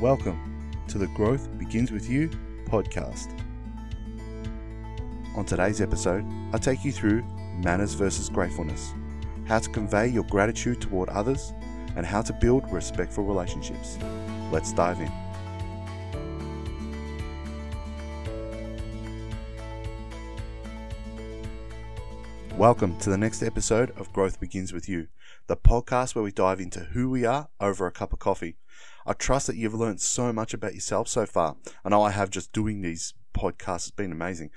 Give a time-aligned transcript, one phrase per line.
[0.00, 2.30] Welcome to the Growth Begins With You
[2.66, 3.36] podcast.
[5.34, 7.24] On today's episode, I take you through
[7.64, 8.94] manners versus gratefulness,
[9.48, 11.52] how to convey your gratitude toward others,
[11.96, 13.98] and how to build respectful relationships.
[14.52, 15.10] Let's dive in.
[22.58, 25.06] Welcome to the next episode of Growth Begins With You,
[25.46, 28.56] the podcast where we dive into who we are over a cup of coffee.
[29.06, 31.54] I trust that you've learned so much about yourself so far.
[31.84, 34.50] I know I have just doing these podcasts has been amazing.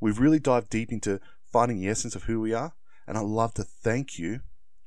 [0.00, 1.20] We've really dived deep into
[1.52, 2.72] finding the essence of who we are,
[3.06, 4.40] and I'd love to thank you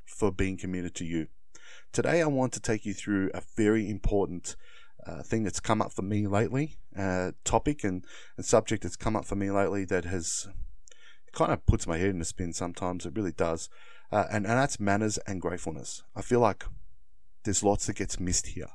[0.04, 1.28] for being committed to you.
[1.94, 4.56] Today, I want to take you through a very important
[5.06, 8.04] uh, thing that's come up for me lately, uh, topic and,
[8.38, 10.48] and subject that's come up for me lately that has
[11.36, 13.06] kind of puts my head in a spin sometimes.
[13.06, 13.70] It really does.
[14.12, 16.04] Uh, and, and that's manners and gratefulness.
[16.16, 16.64] I feel like
[17.44, 18.70] there's lots that gets missed here,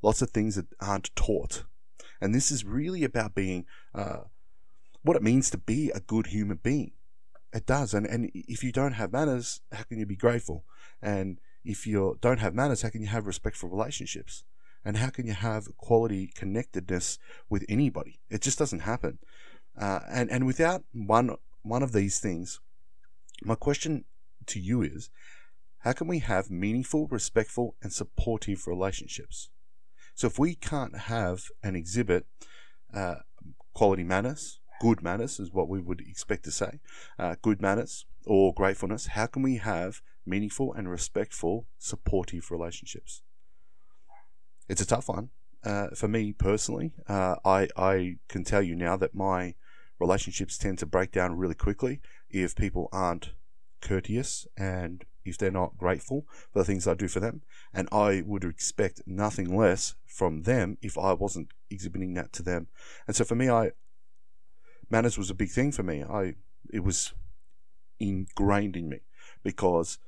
[0.00, 1.64] lots of things that aren't taught.
[2.20, 4.20] And this is really about being uh,
[5.02, 6.92] what it means to be a good human being.
[7.52, 7.92] It does.
[7.92, 10.64] And, and if you don't have manners, how can you be grateful?
[11.02, 14.44] And if you don't have manners, how can you have respectful relationships?
[14.84, 18.20] And how can you have quality connectedness with anybody?
[18.28, 19.18] It just doesn't happen.
[19.78, 22.60] Uh, and, and without one one of these things,
[23.42, 24.04] my question
[24.46, 25.10] to you is
[25.78, 29.50] how can we have meaningful, respectful, and supportive relationships?
[30.14, 32.26] So, if we can't have and exhibit
[32.94, 33.16] uh,
[33.72, 36.80] quality manners, good manners is what we would expect to say,
[37.18, 43.22] uh, good manners or gratefulness, how can we have meaningful and respectful, supportive relationships?
[44.68, 45.30] It's a tough one.
[45.62, 49.54] Uh, for me personally, uh, I, I can tell you now that my
[49.98, 52.00] relationships tend to break down really quickly
[52.30, 53.32] if people aren't
[53.80, 57.42] courteous and if they're not grateful for the things I do for them.
[57.72, 62.68] And I would expect nothing less from them if I wasn't exhibiting that to them.
[63.06, 63.72] And so for me, I
[64.90, 66.02] manners was a big thing for me.
[66.02, 66.34] I
[66.70, 67.14] it was
[67.98, 69.00] ingrained in me
[69.42, 69.98] because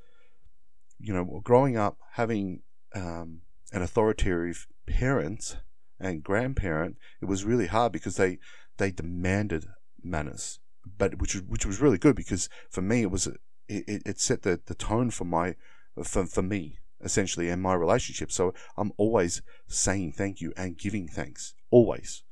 [0.98, 2.62] you know growing up having
[2.94, 3.40] um,
[3.72, 5.58] an authoritative parent
[5.98, 8.38] and grandparent, it was really hard because they
[8.76, 9.66] they demanded
[10.06, 10.60] manners,
[10.98, 13.26] but which which was really good because for me it was
[13.68, 15.54] it, it set the, the tone for my
[16.02, 18.32] for, for me essentially and my relationship.
[18.32, 22.22] So I'm always saying thank you and giving thanks always,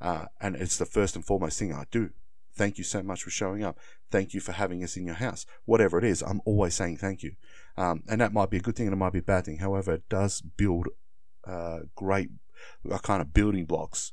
[0.00, 2.10] uh, and it's the first and foremost thing I do.
[2.56, 3.78] Thank you so much for showing up.
[4.10, 5.44] Thank you for having us in your house.
[5.64, 7.32] Whatever it is, I'm always saying thank you.
[7.76, 9.58] Um, and that might be a good thing and it might be a bad thing.
[9.58, 10.86] However, it does build
[11.44, 12.30] uh, great
[12.90, 14.12] uh, kind of building blocks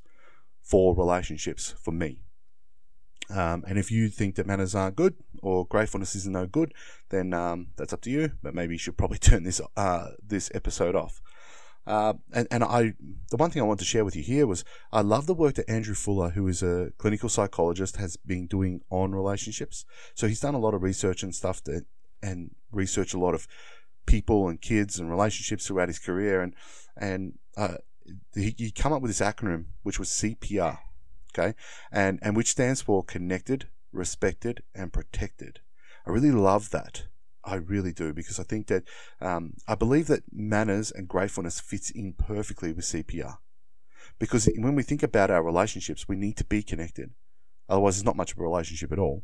[0.63, 2.21] for relationships for me.
[3.31, 6.73] Um, and if you think that manners aren't good or gratefulness is no good,
[7.09, 8.31] then um, that's up to you.
[8.41, 11.21] But maybe you should probably turn this uh, this episode off.
[11.87, 12.93] Uh, and, and I,
[13.31, 15.55] the one thing I want to share with you here was I love the work
[15.55, 19.85] that Andrew Fuller, who is a clinical psychologist, has been doing on relationships.
[20.13, 21.85] So he's done a lot of research and stuff that,
[22.21, 23.47] and research a lot of
[24.05, 26.41] people and kids and relationships throughout his career.
[26.41, 26.53] And,
[26.95, 27.77] and, uh,
[28.35, 30.77] he, he come up with this acronym, which was CPR
[31.33, 31.55] okay,
[31.91, 35.59] and and which stands for connected, respected, and protected.
[36.05, 37.03] I really love that.
[37.43, 38.83] I really do because I think that
[39.19, 43.37] um, I believe that manners and gratefulness fits in perfectly with CPR.
[44.19, 47.11] Because when we think about our relationships, we need to be connected.
[47.67, 49.23] Otherwise, it's not much of a relationship at all.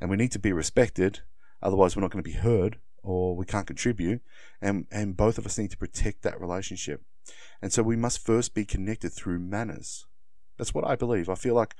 [0.00, 1.20] And we need to be respected.
[1.62, 4.20] Otherwise, we're not going to be heard or we can't contribute.
[4.60, 7.02] And, and both of us need to protect that relationship.
[7.60, 10.06] And so we must first be connected through manners.
[10.58, 11.28] That's what I believe.
[11.28, 11.74] I feel like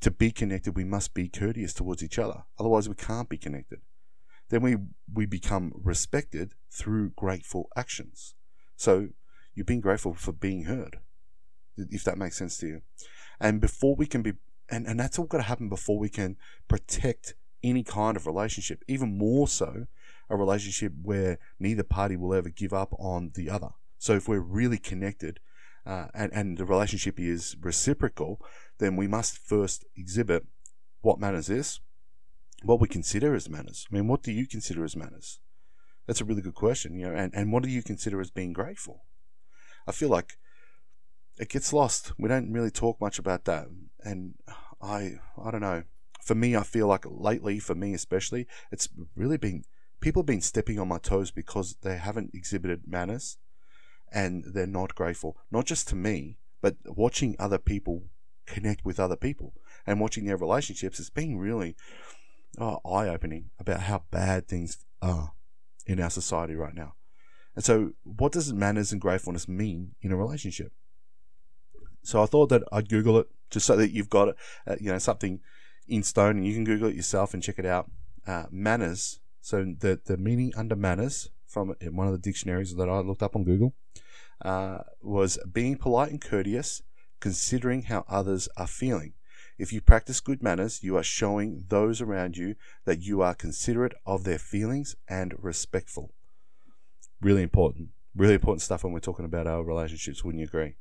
[0.00, 2.44] to be connected, we must be courteous towards each other.
[2.58, 3.80] Otherwise, we can't be connected.
[4.50, 4.76] Then we,
[5.12, 8.34] we become respected through grateful actions.
[8.76, 9.08] So
[9.54, 10.98] you're being grateful for being heard,
[11.76, 12.82] if that makes sense to you.
[13.40, 14.34] And before we can be,
[14.70, 16.36] and, and that's all got to happen before we can
[16.68, 19.86] protect any kind of relationship, even more so
[20.28, 23.70] a relationship where neither party will ever give up on the other.
[23.98, 25.40] So if we're really connected,
[25.86, 28.40] uh, and, and the relationship is reciprocal,
[28.78, 30.44] then we must first exhibit
[31.00, 31.80] what manners is,
[32.62, 33.86] what we consider as manners.
[33.90, 35.40] I mean, what do you consider as manners?
[36.06, 38.52] That's a really good question, you know, and, and what do you consider as being
[38.52, 39.04] grateful?
[39.86, 40.38] I feel like
[41.38, 42.12] it gets lost.
[42.18, 43.66] We don't really talk much about that.
[44.00, 44.34] And
[44.80, 45.84] I I don't know.
[46.22, 49.64] For me, I feel like lately, for me especially, it's really been
[50.00, 53.38] people have been stepping on my toes because they haven't exhibited manners
[54.12, 58.04] and they're not grateful, not just to me, but watching other people
[58.46, 59.54] connect with other people
[59.86, 61.76] and watching their relationships has been really
[62.58, 65.32] oh, eye opening about how bad things are
[65.86, 66.94] in our society right now.
[67.54, 70.72] And so, what does manners and gratefulness mean in a relationship?
[72.02, 74.36] So I thought that I'd Google it just so that you've got it,
[74.66, 75.40] uh, you know, something
[75.86, 77.90] in stone, and you can Google it yourself and check it out.
[78.26, 79.20] Uh, manners.
[79.40, 83.36] So the the meaning under manners from one of the dictionaries that I looked up
[83.36, 83.74] on Google
[84.42, 86.82] uh, was being polite and courteous,
[87.20, 89.14] considering how others are feeling.
[89.58, 93.94] If you practice good manners, you are showing those around you that you are considerate
[94.04, 96.12] of their feelings and respectful.
[97.20, 97.90] Really important.
[98.14, 100.74] Really important stuff when we're talking about our relationships, wouldn't you agree?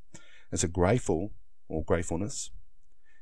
[0.49, 1.31] And so, grateful
[1.69, 2.51] or gratefulness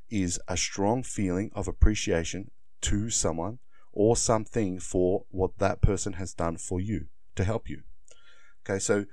[0.09, 2.51] is a strong feeling of appreciation
[2.81, 3.59] to someone
[3.91, 7.83] or something for what that person has done for you to help you.
[8.63, 9.06] Okay, so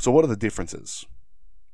[0.00, 1.04] so what are the differences?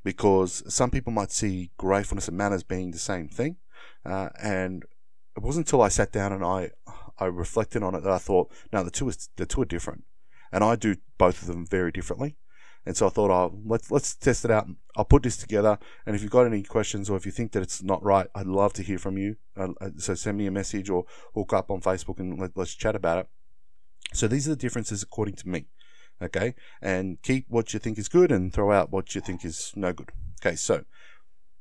[0.02, 3.56] Because some people might see gratefulness and manners being the same thing,
[4.04, 4.84] uh, and
[5.36, 6.70] it wasn't until I sat down and I
[7.18, 10.04] I reflected on it that I thought, no, the two is the two are different,
[10.52, 12.36] and I do both of them very differently.
[12.84, 14.68] And so I thought, oh, let's let's test it out.
[14.96, 17.62] I'll put this together, and if you've got any questions or if you think that
[17.62, 19.36] it's not right, I'd love to hear from you.
[19.56, 22.74] Uh, uh so send me a message or hook up on Facebook and let, let's
[22.74, 23.28] chat about it.
[24.14, 25.66] So these are the differences according to me.
[26.20, 29.72] Okay, and keep what you think is good and throw out what you think is
[29.76, 30.12] no good.
[30.40, 30.84] Okay, so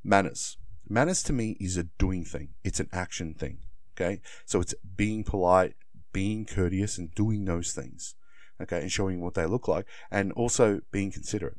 [0.03, 0.57] manners.
[0.87, 2.49] Manners to me is a doing thing.
[2.63, 3.59] It's an action thing.
[3.95, 5.75] Okay, so it's being polite,
[6.13, 8.15] being courteous, and doing those things.
[8.61, 11.57] Okay, and showing what they look like, and also being considerate.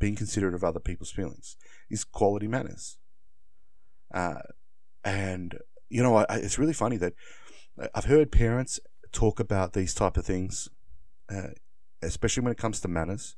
[0.00, 1.56] Being considerate of other people's feelings
[1.90, 2.96] is quality manners.
[4.12, 4.40] Uh,
[5.04, 5.58] and
[5.88, 7.12] you know, I, it's really funny that
[7.94, 8.80] I've heard parents
[9.12, 10.68] talk about these type of things,
[11.28, 11.48] uh,
[12.02, 13.36] especially when it comes to manners.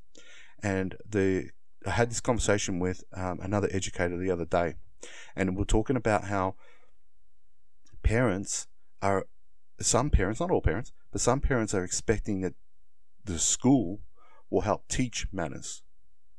[0.63, 1.51] And the
[1.85, 4.75] I had this conversation with um, another educator the other day,
[5.35, 6.55] and we're talking about how
[8.03, 8.69] parents
[9.01, 9.27] are
[9.81, 12.55] some parents, not all parents, but some parents are expecting that
[13.25, 14.01] the school
[14.51, 15.83] will help teach manners.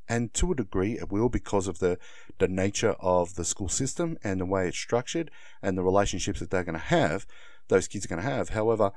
[0.07, 1.97] And to a degree, it will because of the,
[2.37, 5.31] the nature of the school system and the way it's structured
[5.61, 7.25] and the relationships that they're going to have,
[7.69, 8.49] those kids are going to have.
[8.49, 8.91] However,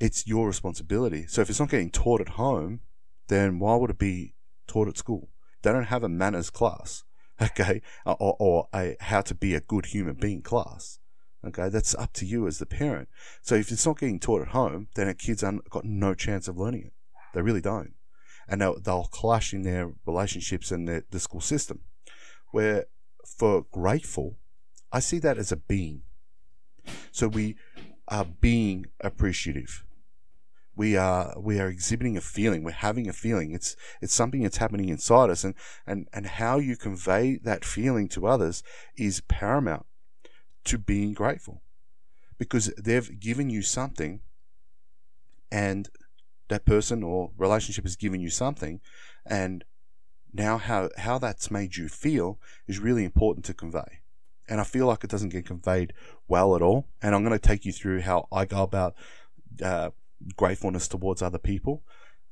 [0.00, 1.26] it's your responsibility.
[1.26, 2.80] So if it's not getting taught at home,
[3.28, 4.34] then why would it be
[4.66, 5.28] taught at school?
[5.62, 7.04] They don't have a manners class,
[7.42, 10.98] okay, or, or a how to be a good human being class.
[11.46, 13.08] Okay, that's up to you as the parent.
[13.42, 16.58] So if it's not getting taught at home, then a kid's got no chance of
[16.58, 16.92] learning it.
[17.32, 17.92] They really don't,
[18.48, 21.80] and they'll, they'll clash in their relationships and their, the school system.
[22.52, 22.86] Where
[23.24, 24.38] for grateful,
[24.92, 26.02] I see that as a being.
[27.12, 27.56] So we
[28.08, 29.84] are being appreciative
[30.80, 32.64] we are we are exhibiting a feeling.
[32.64, 33.52] We're having a feeling.
[33.52, 35.44] It's it's something that's happening inside us.
[35.44, 35.54] And
[35.86, 38.62] and and how you convey that feeling to others
[38.96, 39.84] is paramount
[40.64, 41.60] to being grateful
[42.38, 44.20] because they've given you something
[45.52, 45.90] and
[46.48, 48.80] that person or relationship has given you something.
[49.26, 49.64] And
[50.32, 54.00] now how how that's made you feel is really important to convey.
[54.48, 55.92] And I feel like it doesn't get conveyed
[56.26, 56.86] well at all.
[57.02, 58.94] And I'm going to take you through how I go about
[59.62, 59.90] uh,
[60.36, 61.82] gratefulness towards other people,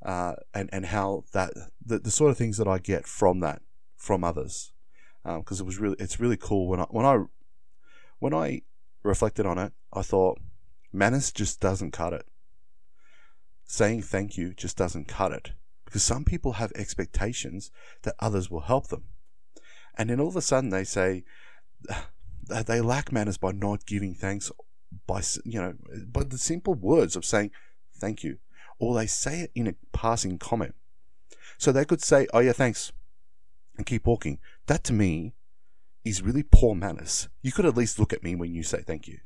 [0.05, 1.53] uh, and and how that
[1.85, 3.61] the, the sort of things that I get from that
[3.97, 4.71] from others,
[5.23, 7.17] because um, it was really it's really cool when I when I
[8.19, 8.61] when I
[9.03, 10.39] reflected on it, I thought
[10.91, 12.25] manners just doesn't cut it.
[13.65, 15.51] Saying thank you just doesn't cut it.
[15.85, 17.71] Because some people have expectations
[18.03, 19.05] that others will help them,
[19.97, 21.23] and then all of a sudden they say
[22.65, 24.51] they lack manners by not giving thanks
[25.07, 25.73] by you know
[26.07, 27.51] by the simple words of saying
[27.99, 28.37] thank you.
[28.79, 30.75] Or they say it in a passing comment.
[31.57, 32.91] So they could say, oh yeah, thanks,
[33.77, 34.39] and keep walking.
[34.67, 35.33] That to me
[36.05, 37.29] is really poor manners.
[37.41, 39.19] You could at least look at me when you say thank you.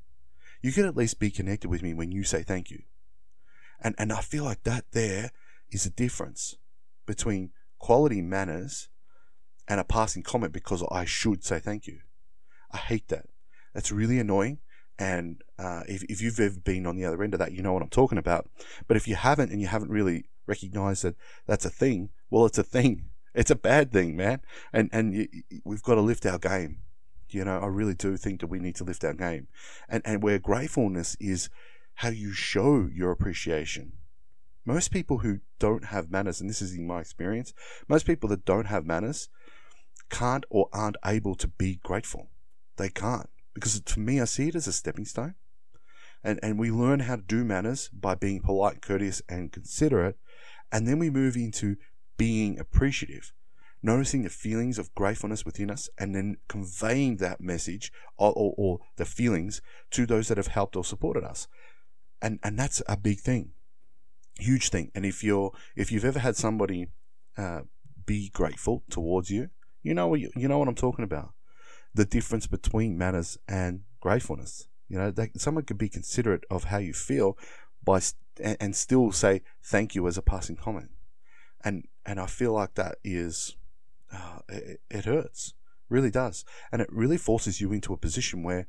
[0.62, 2.84] You could at least be connected with me when you say thank you.
[3.80, 5.32] And, and I feel like that there
[5.72, 6.56] is a difference
[7.06, 8.90] between quality manners
[9.68, 12.00] and a passing comment because I should say thank you.
[12.72, 13.26] I hate that.
[13.74, 14.60] That's really annoying
[15.00, 17.74] and uh, if, if you've ever been on the other end of that, you know
[17.74, 18.50] what I'm talking about.
[18.88, 21.16] But if you haven't and you haven't really recognized that
[21.48, 23.06] that's a thing, well, it's a thing.
[23.36, 24.42] It's a bad thing, man.
[24.72, 25.28] And and you,
[25.66, 26.82] we've got to lift our game.
[27.30, 29.48] You know, I really do think that we need to lift our game.
[29.90, 31.50] And and where gratefulness is
[31.96, 33.94] how you show your appreciation.
[34.66, 37.56] Most people who don't have manners, and this is in my experience,
[37.88, 39.30] most people that don't have manners
[40.12, 42.30] can't or aren't able to be grateful.
[42.78, 45.36] They can't because to me, I see it as a stepping stone.
[46.24, 50.18] And, and we learn how to do manners by being polite, courteous, and considerate.
[50.72, 51.76] And then we move into
[52.18, 53.34] being appreciative,
[53.82, 58.80] noticing the feelings of gratefulness within us, and then conveying that message or, or, or
[58.96, 61.48] the feelings to those that have helped or supported us.
[62.22, 63.52] And, and that's a big thing,
[64.38, 64.92] huge thing.
[64.96, 66.88] And if you're, if you've ever had somebody
[67.38, 67.62] uh,
[68.06, 69.50] be grateful towards you,
[69.86, 71.34] You know you, you know what I'm talking about.
[71.94, 74.68] The difference between manners and gratefulness.
[74.90, 77.38] You know, they, someone could be considerate of how you feel
[77.84, 78.02] by
[78.42, 80.90] and, and still say thank you as a passing comment.
[81.64, 83.56] And and I feel like that is
[84.12, 85.54] uh, it, it hurts,
[85.90, 88.68] really does, and it really forces you into a position where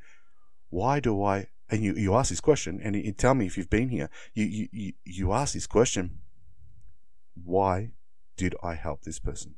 [0.71, 1.49] why do I?
[1.71, 4.11] And you, you ask this question, and you, tell me if you've been here.
[4.35, 6.21] You, you you you ask this question.
[7.43, 7.93] Why
[8.37, 9.55] did I help this person?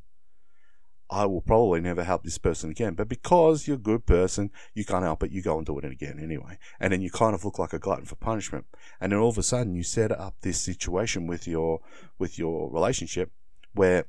[1.09, 2.95] I will probably never help this person again.
[2.95, 5.31] But because you're a good person, you can't help it.
[5.31, 6.59] You go and do it again anyway.
[6.81, 8.67] And then you kind of look like a glutton for punishment.
[9.01, 11.81] And then all of a sudden you set up this situation with your,
[12.19, 13.31] with your relationship
[13.73, 14.07] where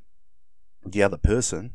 [0.86, 1.74] the other person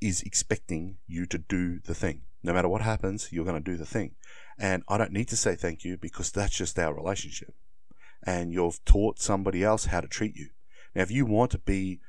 [0.00, 2.22] is expecting you to do the thing.
[2.42, 4.14] No matter what happens, you're going to do the thing.
[4.58, 7.54] And I don't need to say thank you because that's just our relationship.
[8.24, 10.48] And you've taught somebody else how to treat you.
[10.94, 12.00] Now, if you want to be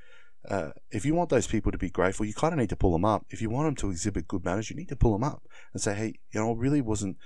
[0.47, 2.93] uh, if you want those people to be grateful, you kind of need to pull
[2.93, 3.25] them up.
[3.29, 5.43] If you want them to exhibit good manners, you need to pull them up
[5.73, 7.17] and say, hey, you know, it really wasn't,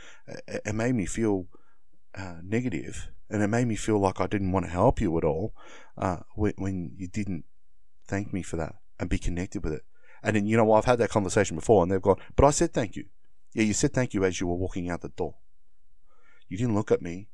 [0.48, 1.48] it made me feel
[2.16, 5.24] uh, negative and it made me feel like I didn't want to help you at
[5.24, 5.54] all
[5.98, 7.46] uh, when, when you didn't
[8.08, 9.84] thank me for that and be connected with it.
[10.24, 12.74] And then, you know, I've had that conversation before and they've gone, but I said
[12.74, 13.06] thank you.
[13.54, 15.36] Yeah, you said thank you as you were walking out the door.
[16.48, 17.28] You didn't look at me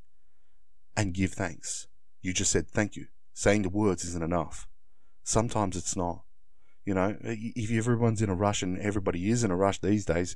[0.96, 1.88] and give thanks.
[2.22, 3.08] You just said thank you.
[3.34, 4.68] Saying the words isn't enough.
[5.24, 6.24] Sometimes it's not.
[6.86, 10.36] You know, if everyone's in a rush and everybody is in a rush these days,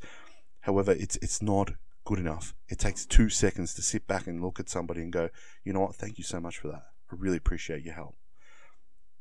[0.62, 1.72] however, it's it's not
[2.06, 2.54] good enough.
[2.68, 5.30] It takes two seconds to sit back and look at somebody and go,
[5.64, 6.84] you know what, thank you so much for that.
[7.12, 8.16] I really appreciate your help.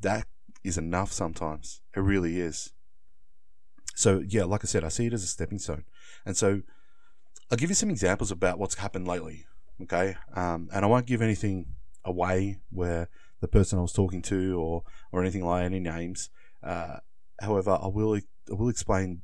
[0.00, 0.26] That
[0.64, 1.80] is enough sometimes.
[1.96, 2.72] It really is.
[3.94, 5.84] So yeah, like I said, I see it as a stepping stone.
[6.26, 6.62] And so
[7.50, 9.46] I'll give you some examples about what's happened lately.
[9.82, 10.16] Okay.
[10.34, 11.66] Um, and I won't give anything
[12.04, 13.08] away where
[13.42, 16.30] the person I was talking to or or anything like any names.
[16.62, 16.98] Uh,
[17.40, 19.20] however, I will I will explain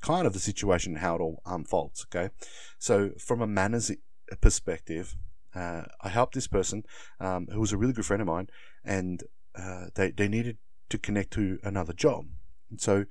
[0.00, 2.06] kind of the situation and how it all unfolds.
[2.06, 2.30] Okay,
[2.78, 3.92] so from a manners
[4.40, 5.14] perspective,
[5.54, 6.82] uh, I helped this person
[7.20, 8.48] um, who was a really good friend of mine,
[8.84, 9.22] and
[9.54, 10.56] uh, they they needed
[10.88, 12.26] to connect to another job,
[12.70, 13.04] and so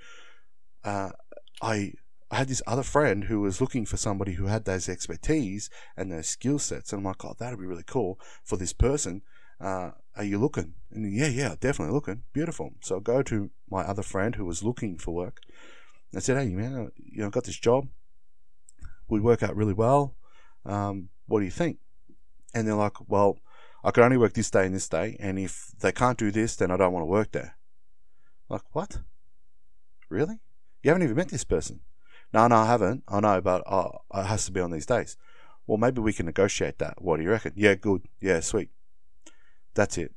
[0.84, 1.12] uh,
[1.62, 1.94] I
[2.32, 6.12] I had this other friend who was looking for somebody who had those expertise and
[6.12, 6.92] those skill sets.
[6.92, 9.22] And I'm like, oh, that'd be really cool for this person
[9.64, 10.74] uh, are you looking?
[10.92, 12.24] And yeah, yeah, definitely looking.
[12.34, 12.74] Beautiful.
[12.82, 15.40] So I go to my other friend who was looking for work.
[16.16, 17.88] I said, hey, man, you know, I got this job.
[19.08, 20.16] We work out really well.
[20.66, 21.80] Um, what do you think?
[22.54, 23.40] And they're like, well,
[23.84, 25.18] I can only work this day and this day.
[25.20, 27.56] And if they can't do this, then I don't want to work there.
[28.50, 29.00] I'm like, what?
[30.10, 30.40] Really?
[30.84, 31.80] You haven't even met this person?
[32.34, 33.04] No, no, I haven't.
[33.08, 35.18] I know, but uh, it has to be on these days.
[35.66, 37.02] Well, maybe we can negotiate that.
[37.02, 37.54] What do you reckon?
[37.56, 38.04] Yeah, good.
[38.22, 38.70] Yeah, sweet.
[39.74, 40.14] That's it.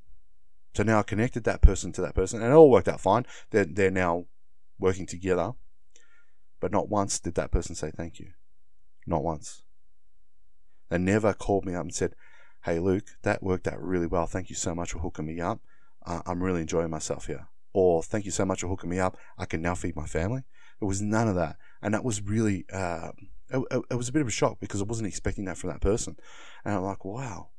[0.75, 3.25] So now I connected that person to that person, and it all worked out fine.
[3.51, 4.27] They're, they're now
[4.79, 5.53] working together,
[6.61, 8.33] but not once did that person say thank you.
[9.07, 9.63] Not once.
[10.89, 12.15] They never called me up and said,
[12.65, 14.27] Hey, Luke, that worked out really well.
[14.27, 15.61] Thank you so much for hooking me up.
[16.05, 17.49] Uh, I'm really enjoying myself here.
[17.73, 19.17] Or thank you so much for hooking me up.
[19.39, 20.43] I can now feed my family.
[20.81, 21.57] It was none of that.
[21.81, 23.13] And that was really, uh,
[23.51, 25.81] it, it, was a bit of a shock because I wasn't expecting that from that
[25.81, 26.17] person.
[26.65, 27.51] And I'm like, wow,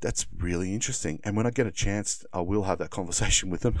[0.00, 1.20] that's really interesting.
[1.24, 3.78] And when I get a chance, I will have that conversation with them,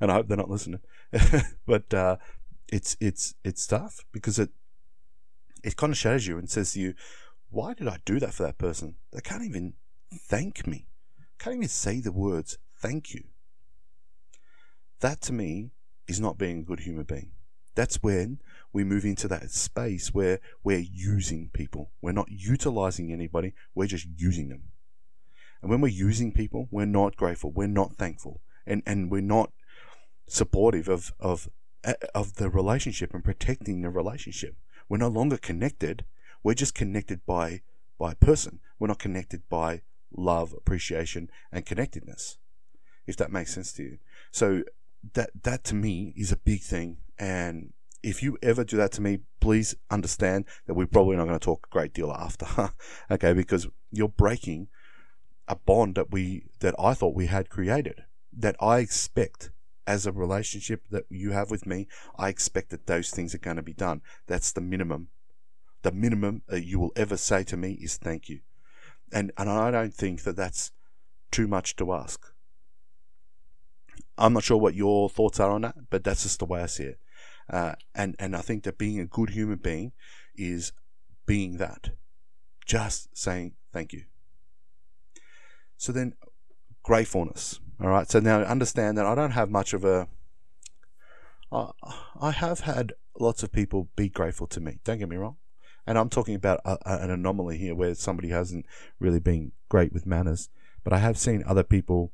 [0.00, 0.80] and I hope they're not listening.
[1.66, 2.16] but uh,
[2.68, 4.50] it's it's it's tough because it
[5.62, 6.94] it kind of shows you and says to you,
[7.50, 8.96] why did I do that for that person?
[9.12, 9.74] They can't even
[10.12, 10.86] thank me.
[11.38, 13.24] Can't even say the words thank you.
[15.00, 15.70] That to me
[16.06, 17.32] is not being a good human being.
[17.74, 18.40] That's when
[18.72, 21.92] we move into that space where we're using people.
[22.02, 24.62] We're not utilizing anybody, we're just using them.
[25.60, 29.52] And when we're using people, we're not grateful, we're not thankful, and, and we're not
[30.28, 31.48] supportive of, of,
[31.84, 34.56] uh, of the relationship and protecting the relationship.
[34.88, 36.04] We're no longer connected,
[36.42, 37.62] we're just connected by,
[37.98, 38.60] by person.
[38.78, 39.82] We're not connected by
[40.16, 42.38] love, appreciation, and connectedness,
[43.06, 43.98] if that makes sense to you.
[44.30, 44.62] So
[45.14, 46.98] that, that to me is a big thing.
[47.18, 47.72] And
[48.02, 51.44] if you ever do that to me, please understand that we're probably not going to
[51.44, 52.46] talk a great deal after.
[53.10, 54.68] okay, because you're breaking
[55.48, 58.04] a bond that we that I thought we had created
[58.36, 59.50] that I expect
[59.86, 61.88] as a relationship that you have with me
[62.18, 64.02] I expect that those things are going to be done.
[64.26, 65.08] That's the minimum.
[65.82, 68.40] The minimum that you will ever say to me is thank you.
[69.12, 70.70] And and I don't think that that's
[71.30, 72.20] too much to ask.
[74.18, 76.66] I'm not sure what your thoughts are on that but that's just the way I
[76.66, 77.00] see it.
[77.50, 79.92] Uh, and and I think that being a good human being
[80.36, 80.72] is
[81.24, 81.90] being that.
[82.66, 84.04] Just saying thank you
[85.78, 86.14] so then,
[86.82, 87.60] gratefulness.
[87.80, 88.10] All right.
[88.10, 90.08] So now understand that I don't have much of a
[91.50, 91.70] I,
[92.20, 94.78] I have had lots of people be grateful to me.
[94.84, 95.36] Don't get me wrong.
[95.86, 98.66] And I'm talking about a, a, an anomaly here where somebody hasn't
[99.00, 100.50] really been great with manners.
[100.84, 102.12] But I have seen other people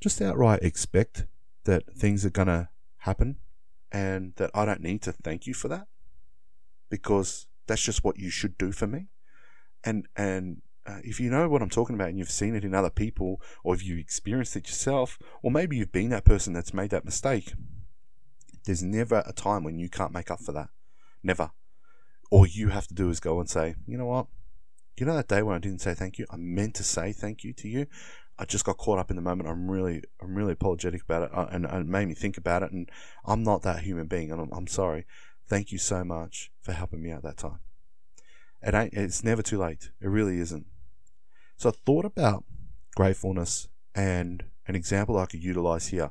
[0.00, 1.26] just outright expect
[1.64, 3.36] that things are going to happen
[3.90, 5.86] and that I don't need to thank you for that
[6.90, 9.06] because that's just what you should do for me.
[9.82, 12.74] And, and uh, if you know what I'm talking about and you've seen it in
[12.74, 16.74] other people or if you experienced it yourself, or maybe you've been that person that's
[16.74, 17.54] made that mistake,
[18.66, 20.68] there's never a time when you can't make up for that.
[21.22, 21.50] Never.
[22.30, 24.26] All you have to do is go and say, you know what?
[24.98, 26.26] You know that day when I didn't say thank you?
[26.30, 27.86] I meant to say thank you to you.
[28.38, 29.48] I just got caught up in the moment.
[29.48, 32.62] I'm really, I'm really apologetic about it, uh, and, and it made me think about
[32.62, 32.72] it.
[32.72, 32.88] And
[33.24, 35.06] I'm not that human being, and I'm, I'm sorry.
[35.46, 37.60] Thank you so much for helping me out that time.
[38.62, 39.90] It ain't, it's never too late.
[40.00, 40.66] It really isn't.
[41.56, 42.44] So I thought about
[42.94, 46.10] gratefulness and an example I could utilize here.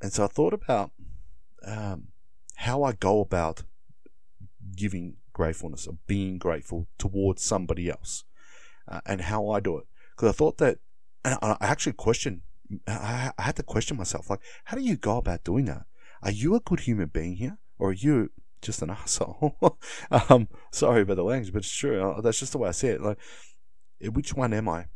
[0.00, 0.90] And so I thought about
[1.66, 2.08] um,
[2.56, 3.64] how I go about
[4.74, 8.24] giving gratefulness or being grateful towards somebody else
[8.88, 9.86] uh, and how I do it.
[10.10, 10.78] Because I thought that,
[11.24, 12.42] and I actually questioned,
[12.86, 15.84] I, had to question myself, like, how do you go about doing that?
[16.22, 17.58] Are you a good human being here?
[17.78, 18.30] Or are you
[18.62, 19.78] just an asshole?
[20.10, 22.02] um, sorry about the language, but it's true.
[22.02, 23.02] Uh, that's just the way I see it.
[23.02, 23.18] Like,
[24.00, 24.86] which one am I?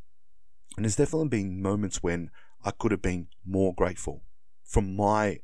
[0.76, 2.30] And there's definitely been moments when
[2.64, 4.22] I could have been more grateful
[4.64, 5.40] from my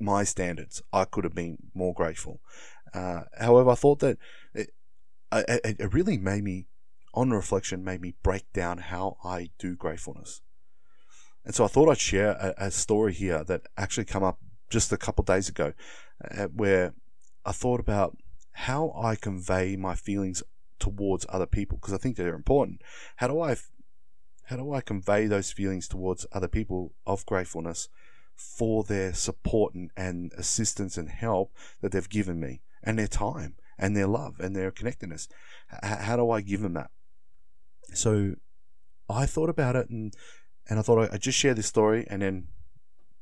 [0.00, 0.82] my standards.
[0.92, 2.40] I could have been more grateful.
[2.92, 4.18] Uh, however, I thought that
[4.54, 4.70] it,
[5.32, 6.66] it, it really made me,
[7.14, 10.40] on reflection, made me break down how I do gratefulness.
[11.44, 14.38] And so I thought I'd share a, a story here that actually come up
[14.68, 15.72] just a couple days ago,
[16.36, 16.94] uh, where
[17.44, 18.16] I thought about
[18.52, 20.42] how I convey my feelings
[20.78, 22.82] towards other people because I think they're important.
[23.16, 23.56] How do I
[24.44, 27.88] how do I convey those feelings towards other people of gratefulness
[28.36, 33.56] for their support and, and assistance and help that they've given me and their time
[33.76, 35.28] and their love and their connectedness?
[35.72, 36.90] H- how do I give them that?
[37.92, 38.34] So
[39.08, 40.14] I thought about it and
[40.68, 42.48] and I thought I'd just share this story and then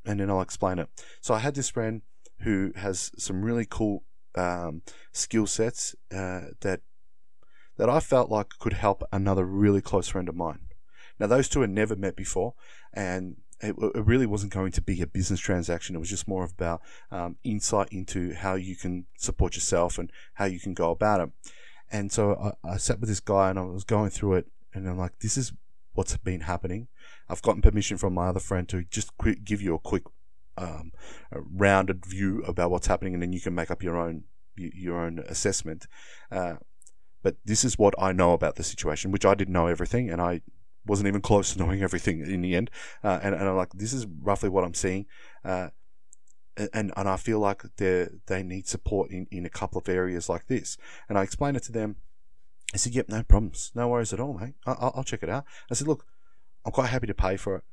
[0.05, 0.89] and then I'll explain it.
[1.21, 2.03] So I had this friend
[2.41, 6.81] who has some really cool um, skill sets uh, that
[7.77, 10.61] that I felt like could help another really close friend of mine.
[11.19, 12.55] Now, those two had never met before,
[12.93, 15.95] and it, it really wasn't going to be a business transaction.
[15.95, 20.47] It was just more about um, insight into how you can support yourself and how
[20.47, 21.31] you can go about it.
[21.91, 24.89] And so I, I sat with this guy and I was going through it, and
[24.89, 25.53] I'm like, this is
[25.93, 26.89] what's been happening.
[27.29, 29.13] I've gotten permission from my other friend to just
[29.45, 30.03] give you a quick,
[30.59, 30.93] um,
[31.31, 34.25] a rounded view about what's happening, and then you can make up your own
[34.57, 35.87] your own assessment.
[36.31, 36.55] Uh,
[37.25, 40.21] but this is what I know about the situation, which I didn't know everything, and
[40.21, 40.43] I
[40.87, 42.71] wasn't even close to knowing everything in the end.
[43.03, 45.07] Uh, and, and I'm like, this is roughly what I'm seeing.
[45.43, 45.71] Uh,
[46.73, 50.29] and, and I feel like they they need support in, in a couple of areas
[50.29, 50.77] like this.
[51.09, 51.97] And I explained it to them.
[52.75, 53.73] I said, yep, no problems.
[53.75, 54.55] No worries at all, mate.
[54.67, 55.47] I'll, I'll check it out.
[55.71, 56.05] I said, look,
[56.65, 57.65] I'm quite happy to pay for it.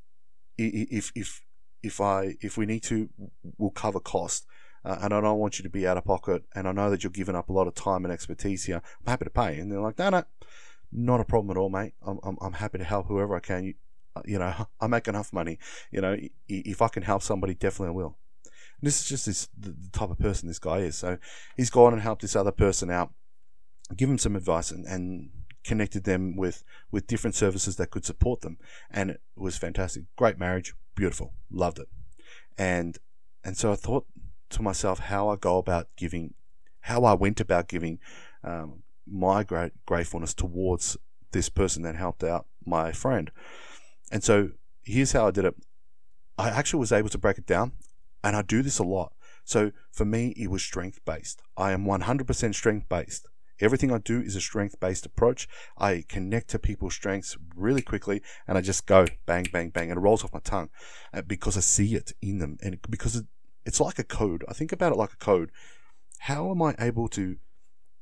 [0.57, 1.41] If, if,
[1.83, 3.09] if I, if we need to,
[3.57, 4.45] we'll cover cost
[4.83, 6.43] uh, and I don't want you to be out of pocket.
[6.55, 8.81] And I know that you're giving up a lot of time and expertise here.
[9.05, 9.59] I'm happy to pay.
[9.59, 10.23] And they're like, no, no,
[10.91, 11.93] not a problem at all, mate.
[12.05, 13.63] I'm, I'm, I'm happy to help whoever I can.
[13.65, 13.73] You,
[14.15, 15.59] uh, you know, I make enough money.
[15.91, 16.17] You know,
[16.47, 18.17] if I can help somebody, definitely I will.
[18.45, 20.97] And this is just this, the type of person this guy is.
[20.97, 21.17] So
[21.55, 23.13] he's gone and helped this other person out,
[23.95, 25.29] give him some advice and, and
[25.63, 28.57] connected them with, with different services that could support them.
[28.89, 30.05] And it was fantastic.
[30.15, 30.73] Great marriage.
[30.95, 31.33] Beautiful.
[31.51, 31.87] Loved it.
[32.57, 32.97] And,
[33.43, 34.07] and so I thought
[34.51, 36.33] to myself how I go about giving,
[36.81, 37.99] how I went about giving
[38.43, 40.97] um, my great gratefulness towards
[41.31, 43.31] this person that helped out my friend.
[44.11, 44.51] And so
[44.83, 45.55] here's how I did it.
[46.37, 47.73] I actually was able to break it down,
[48.23, 49.13] and I do this a lot.
[49.43, 51.41] So for me, it was strength based.
[51.57, 53.27] I am 100% strength based.
[53.59, 55.47] Everything I do is a strength based approach.
[55.77, 59.99] I connect to people's strengths really quickly and I just go bang, bang, bang, and
[59.99, 60.69] it rolls off my tongue
[61.13, 63.23] uh, because I see it in them and because
[63.65, 64.43] it's like a code.
[64.47, 65.51] I think about it like a code.
[66.19, 67.37] How am I able to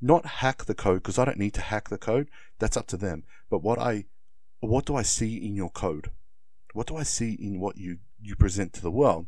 [0.01, 2.29] not hack the code because I don't need to hack the code.
[2.59, 3.23] That's up to them.
[3.49, 4.05] But what I
[4.59, 6.11] what do I see in your code?
[6.73, 9.27] What do I see in what you you present to the world?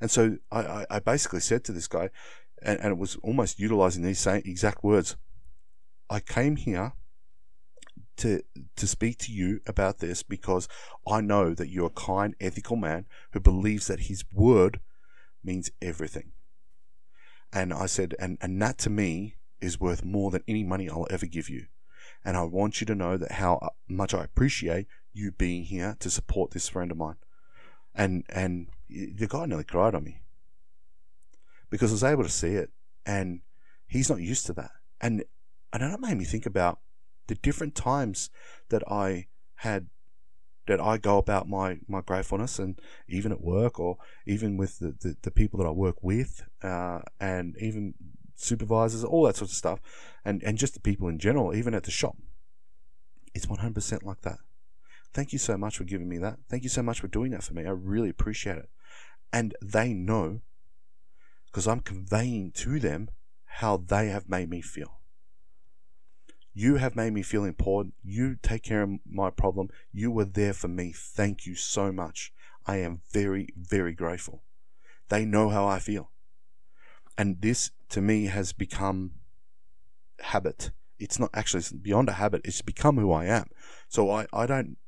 [0.00, 2.10] And so I, I, basically said to this guy,
[2.62, 5.16] and, and it was almost utilizing these same exact words.
[6.10, 6.92] I came here
[8.18, 8.42] to
[8.76, 10.68] to speak to you about this because
[11.06, 14.80] I know that you're a kind, ethical man who believes that his word
[15.42, 16.32] means everything.
[17.52, 21.06] And I said, and, and that to me is worth more than any money I'll
[21.10, 21.66] ever give you.
[22.24, 25.96] And I want you to know that how uh, much I appreciate you being here
[26.00, 27.16] to support this friend of mine.
[27.94, 30.22] And, and the guy nearly cried on me.
[31.70, 32.70] because I was able to see it,
[33.04, 33.40] and
[33.86, 34.70] he's not used to that.
[35.00, 35.24] And
[35.72, 36.80] and that made me think about
[37.26, 38.30] the different times
[38.68, 39.88] that I had
[40.66, 44.94] that I go about my, my gratefulness and even at work or even with the,
[45.00, 47.94] the, the people that I work with uh, and even
[48.34, 49.80] supervisors, all that sort of stuff,
[50.24, 52.16] and, and just the people in general, even at the shop.
[53.34, 54.38] It's 100% like that.
[55.12, 56.38] Thank you so much for giving me that.
[56.48, 57.64] Thank you so much for doing that for me.
[57.64, 58.68] I really appreciate it.
[59.32, 60.40] And they know
[61.46, 63.08] because I'm conveying to them
[63.44, 64.95] how they have made me feel.
[66.58, 67.92] You have made me feel important.
[68.02, 69.68] You take care of my problem.
[69.92, 70.90] You were there for me.
[70.96, 72.32] Thank you so much.
[72.66, 74.42] I am very, very grateful.
[75.10, 76.12] They know how I feel.
[77.18, 79.16] And this, to me, has become
[80.20, 80.70] habit.
[80.98, 82.40] It's not actually it's beyond a habit.
[82.46, 83.48] It's become who I am.
[83.88, 84.78] So I, I don't,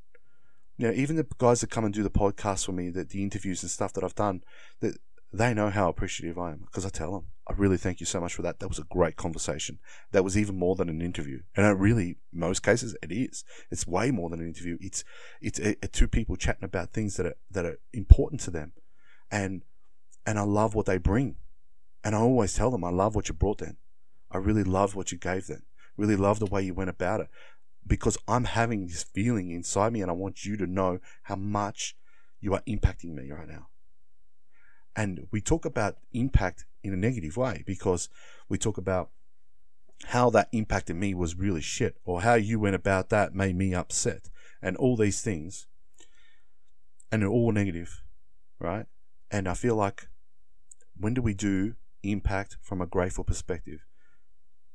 [0.78, 3.22] you know, even the guys that come and do the podcast for me, the, the
[3.22, 4.42] interviews and stuff that I've done,
[4.80, 4.96] that
[5.34, 8.20] they know how appreciative I am because I tell them, I really thank you so
[8.20, 8.60] much for that.
[8.60, 9.78] That was a great conversation.
[10.12, 11.40] That was even more than an interview.
[11.56, 13.42] And it really, most cases, it is.
[13.70, 14.76] It's way more than an interview.
[14.80, 15.02] It's,
[15.40, 18.72] it's a, a two people chatting about things that are, that are important to them.
[19.30, 19.62] And,
[20.26, 21.36] and I love what they bring.
[22.04, 23.78] And I always tell them, I love what you brought them.
[24.30, 25.62] I really love what you gave them.
[25.96, 27.28] Really love the way you went about it
[27.86, 31.96] because I'm having this feeling inside me and I want you to know how much
[32.40, 33.68] you are impacting me right now.
[34.94, 38.08] And we talk about impact in a negative way because
[38.48, 39.10] we talk about
[40.06, 43.74] how that impacted me was really shit or how you went about that made me
[43.74, 44.28] upset
[44.62, 45.66] and all these things.
[47.10, 48.02] And they're all negative,
[48.58, 48.86] right?
[49.30, 50.08] And I feel like
[50.98, 53.84] when do we do impact from a grateful perspective?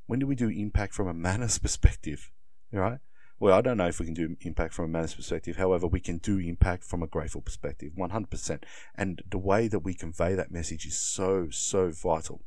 [0.08, 2.32] When do we do impact from a manners perspective,
[2.72, 3.00] right?
[3.44, 5.58] Well, I don't know if we can do impact from a manners perspective.
[5.58, 8.64] However, we can do impact from a grateful perspective, 100%.
[8.96, 12.40] And the way that we convey that message is so, so vital.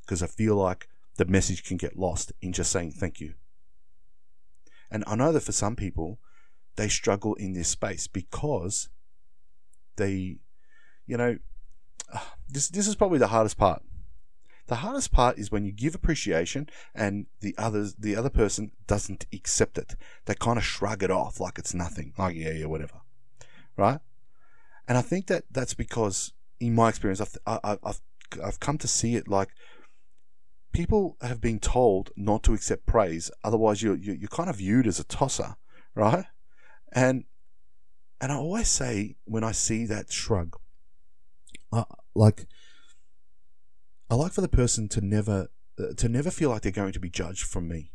[0.00, 3.34] Because I feel like the message can get lost in just saying thank you.
[4.88, 6.20] And I know that for some people,
[6.76, 8.88] they struggle in this space because
[9.96, 10.36] they,
[11.08, 11.38] you know,
[12.48, 13.82] this this is probably the hardest part
[14.66, 19.26] the hardest part is when you give appreciation and the others, the other person doesn't
[19.32, 19.96] accept it.
[20.26, 22.12] They kind of shrug it off like it's nothing.
[22.16, 23.00] Like, yeah, yeah, whatever.
[23.76, 23.98] Right?
[24.86, 28.00] And I think that that's because, in my experience, I've, I've,
[28.42, 29.48] I've come to see it like
[30.72, 33.30] people have been told not to accept praise.
[33.44, 35.56] Otherwise, you're, you're kind of viewed as a tosser,
[35.94, 36.24] right?
[36.92, 37.24] And,
[38.20, 40.56] and I always say when I see that shrug,
[41.72, 42.46] uh, like,
[44.12, 45.48] I like for the person to never
[45.80, 47.92] uh, to never feel like they're going to be judged from me,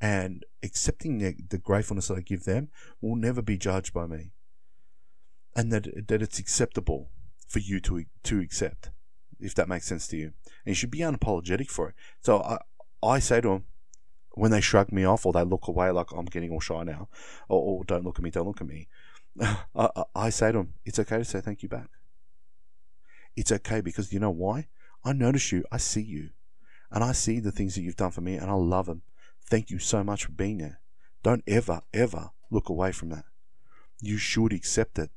[0.00, 2.70] and accepting the, the gratefulness that I give them
[3.02, 4.30] will never be judged by me,
[5.54, 7.10] and that that it's acceptable
[7.46, 8.88] for you to to accept,
[9.38, 10.24] if that makes sense to you,
[10.64, 11.96] and you should be unapologetic for it.
[12.22, 12.56] So I
[13.06, 13.64] I say to them
[14.30, 17.10] when they shrug me off or they look away like I'm getting all shy now,
[17.50, 18.88] or, or don't look at me, don't look at me.
[19.76, 21.90] I, I say to them, it's okay to say thank you back.
[23.36, 24.68] It's okay because you know why?
[25.06, 26.30] I notice you, I see you,
[26.90, 29.02] and I see the things that you've done for me, and I love them.
[29.40, 30.80] Thank you so much for being there.
[31.22, 33.24] Don't ever, ever look away from that.
[34.00, 35.10] You should accept it.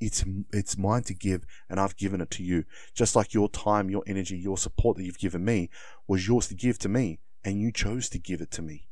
[0.00, 2.64] It's, it's mine to give, and I've given it to you.
[2.94, 5.68] Just like your time, your energy, your support that you've given me
[6.08, 8.88] was yours to give to me, and you chose to give it to me.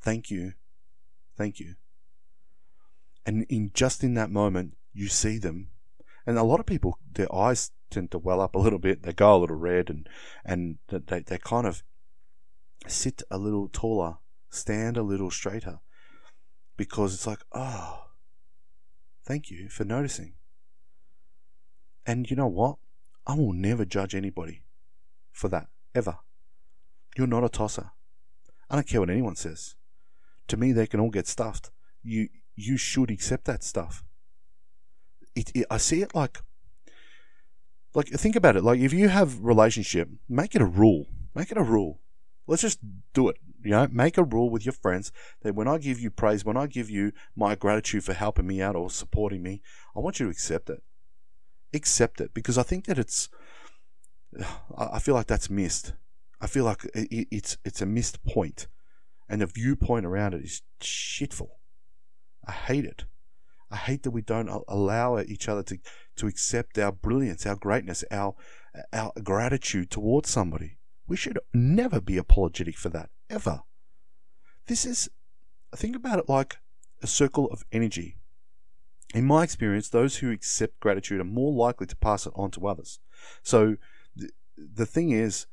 [0.00, 0.54] Thank you.
[1.36, 1.76] Thank you.
[3.24, 5.68] And in just in that moment, you see them.
[6.26, 9.02] And a lot of people, their eyes tend to well up a little bit.
[9.02, 10.08] They go a little red and
[10.44, 11.82] and they they kind of
[12.86, 14.18] sit a little taller,
[14.50, 15.80] stand a little straighter,
[16.76, 18.06] because it's like, oh,
[19.24, 20.34] thank you for noticing.
[22.06, 22.76] And you know what?
[23.26, 24.62] I will never judge anybody
[25.32, 26.18] for that ever.
[27.16, 27.90] You're not a tosser.
[28.70, 29.74] I don't care what anyone says.
[30.48, 31.70] To me, they can all get stuffed.
[32.02, 34.02] You you should accept that stuff.
[35.34, 36.40] It, it, I see it like
[37.98, 38.64] like think about it.
[38.64, 41.06] Like if you have relationship make it a rule.
[41.34, 42.00] Make it a rule.
[42.46, 42.80] Let's just
[43.12, 43.88] do it you know?
[43.90, 46.88] Make a rule with your friends that when i give you praise when i give
[46.88, 49.60] you my gratitude for helping me out or supporting me
[49.96, 50.82] i want you to accept it.
[51.74, 53.28] Accept it because i think that it's
[54.78, 55.92] i feel like that's missed.
[56.40, 58.68] I feel like it's it's a missed point
[59.28, 61.50] and the viewpoint around it is shitful.
[62.46, 63.04] I hate it.
[63.70, 65.78] I hate that we don't allow each other to,
[66.18, 68.34] to accept our brilliance, our greatness, our,
[68.92, 70.78] our gratitude towards somebody.
[71.06, 73.62] We should never be apologetic for that, ever.
[74.66, 75.08] This is,
[75.74, 76.58] think about it like
[77.02, 78.16] a circle of energy.
[79.14, 82.66] in my experience, those who accept gratitude are more likely to pass it on to
[82.66, 83.00] others.
[83.42, 83.76] So
[84.14, 85.46] the, the thing is,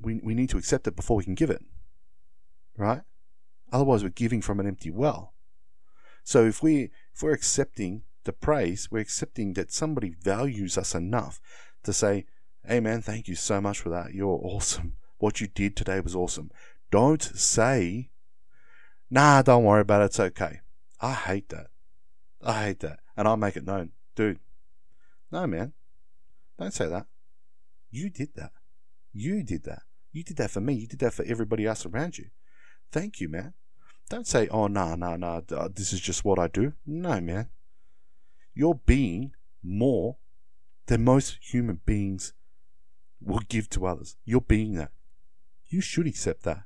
[0.00, 1.62] we, we need to accept it before we can give it,
[2.76, 3.02] right?
[3.72, 5.34] Otherwise, we're giving from an empty well.
[6.22, 11.40] So if we if we're accepting the praise, we're accepting that somebody values us enough
[11.82, 12.26] to say,
[12.64, 14.14] "Hey, man, thank you so much for that.
[14.14, 14.96] You're awesome.
[15.18, 16.50] What you did today was awesome."
[16.90, 18.10] Don't say,
[19.08, 20.06] "Nah, don't worry about it.
[20.06, 20.60] It's okay."
[21.00, 21.68] I hate that.
[22.42, 24.40] I hate that, and I make it known, dude.
[25.30, 25.72] No, man,
[26.58, 27.06] don't say that.
[27.90, 28.52] You did that.
[29.12, 29.82] You did that.
[30.12, 30.74] You did that for me.
[30.74, 32.30] You did that for everybody else around you.
[32.90, 33.54] Thank you, man.
[34.08, 35.40] Don't say, oh, no, no, no,
[35.72, 36.72] this is just what I do.
[36.84, 37.48] No, man.
[38.54, 39.32] You're being
[39.62, 40.16] more
[40.86, 42.32] than most human beings
[43.20, 44.16] will give to others.
[44.24, 44.90] You're being that.
[45.68, 46.64] You should accept that.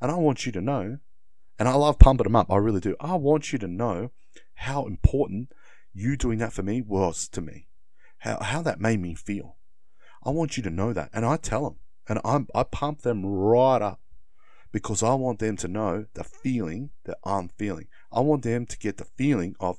[0.00, 0.98] And I want you to know,
[1.58, 2.96] and I love pumping them up, I really do.
[3.00, 4.10] I want you to know
[4.54, 5.52] how important
[5.92, 7.68] you doing that for me was to me,
[8.18, 9.56] how, how that made me feel.
[10.22, 11.10] I want you to know that.
[11.12, 11.76] And I tell them,
[12.08, 14.00] and I'm, I pump them right up
[14.72, 17.88] because I want them to know the feeling that I'm feeling.
[18.12, 19.78] I want them to get the feeling of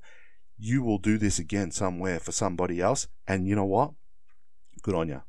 [0.58, 3.08] you will do this again somewhere for somebody else.
[3.28, 3.92] And you know what?
[4.82, 5.22] Good on you.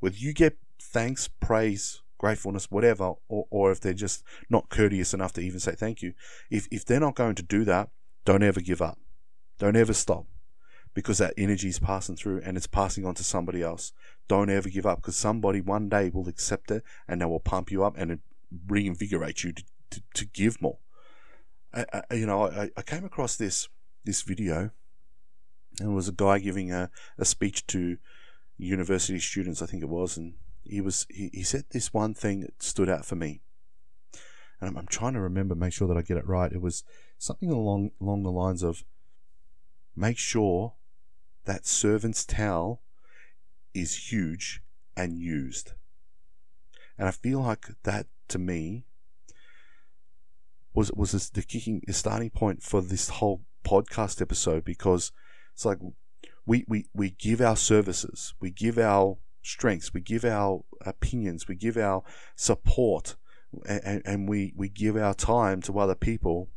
[0.00, 5.32] Whether you get thanks, praise, gratefulness, whatever, or, or if they're just not courteous enough
[5.34, 6.14] to even say thank you,
[6.50, 7.90] if, if they're not going to do that,
[8.24, 8.98] don't ever give up.
[9.58, 10.26] Don't ever stop
[10.94, 13.92] because that energy is passing through and it's passing on to somebody else.
[14.28, 17.70] Don't ever give up because somebody one day will accept it and they will pump
[17.70, 18.20] you up and
[18.66, 20.78] reinvigorate you to, to, to give more.
[21.72, 23.68] I, I, you know, I, I came across this
[24.04, 24.70] this video
[25.80, 27.98] and it was a guy giving a, a speech to
[28.56, 32.40] university students, I think it was, and he was he, he said this one thing
[32.40, 33.40] that stood out for me.
[34.60, 36.52] And I'm, I'm trying to remember, make sure that I get it right.
[36.52, 36.84] It was
[37.18, 38.84] something along along the lines of
[39.96, 40.74] make sure
[41.44, 42.80] that servant's towel
[43.74, 44.62] is huge
[44.96, 45.72] and used.
[46.96, 48.84] And I feel like that to me
[50.72, 55.12] was was this, the kicking the starting point for this whole podcast episode because
[55.52, 55.78] it's like
[56.46, 61.54] we, we, we give our services, we give our strengths, we give our opinions, we
[61.54, 62.02] give our
[62.36, 63.16] support,
[63.66, 66.48] and, and we, we give our time to other people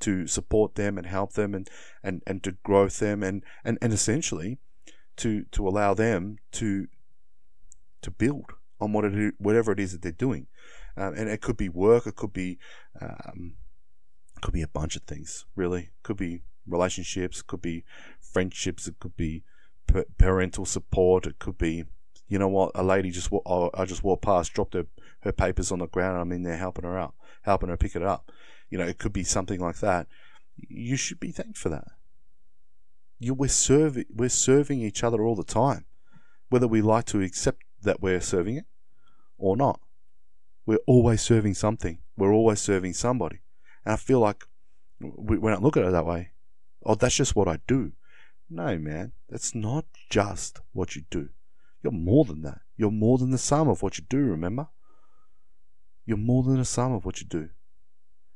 [0.00, 1.68] to support them and help them and,
[2.02, 4.58] and, and to grow them and, and, and essentially
[5.16, 6.86] to, to allow them to,
[8.00, 10.46] to build on what it, whatever it is that they're doing.
[10.96, 12.58] Um, and it could be work, it could be,
[13.00, 13.54] um,
[14.40, 15.90] could be a bunch of things, really.
[16.02, 17.84] Could be relationships, could be
[18.20, 19.42] friendships, it could be
[20.18, 21.84] parental support, it could be,
[22.28, 24.86] you know what, a lady just, oh, I just walked past, dropped her,
[25.20, 27.96] her papers on the ground, and I'm in there helping her out, helping her pick
[27.96, 28.30] it up.
[28.68, 30.06] You know, it could be something like that.
[30.56, 31.88] You should be thanked for that.
[33.18, 35.86] You, we're serving, we're serving each other all the time,
[36.48, 38.66] whether we like to accept that we're serving it
[39.38, 39.80] or not.
[40.66, 41.98] We're always serving something.
[42.16, 43.40] We're always serving somebody.
[43.84, 44.44] And I feel like
[45.00, 46.30] we, we don't look at it that way.
[46.84, 47.92] Oh, that's just what I do.
[48.48, 51.28] No, man, that's not just what you do.
[51.82, 52.60] You're more than that.
[52.76, 54.68] You're more than the sum of what you do, remember?
[56.04, 57.50] You're more than the sum of what you do.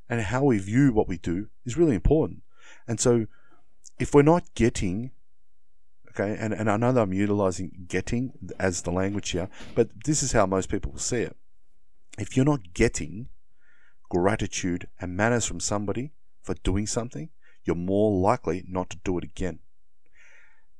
[0.08, 2.42] And how we view what we do is really important.
[2.86, 3.26] And so,
[3.98, 5.12] if we're not getting,
[6.10, 10.22] okay, and, and I know that I'm utilizing getting as the language here, but this
[10.22, 11.36] is how most people will see it.
[12.18, 13.28] If you're not getting
[14.14, 17.30] gratitude and manners from somebody for doing something,
[17.64, 19.58] you're more likely not to do it again.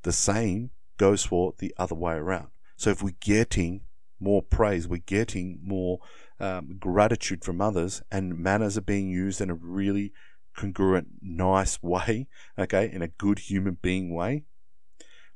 [0.03, 2.49] The same goes for the other way around.
[2.77, 3.81] So if we're getting
[4.21, 5.99] more praise, we're getting more
[6.39, 10.13] um, gratitude from others, and manners are being used in a really
[10.57, 14.45] congruent, nice way, okay, in a good human being way,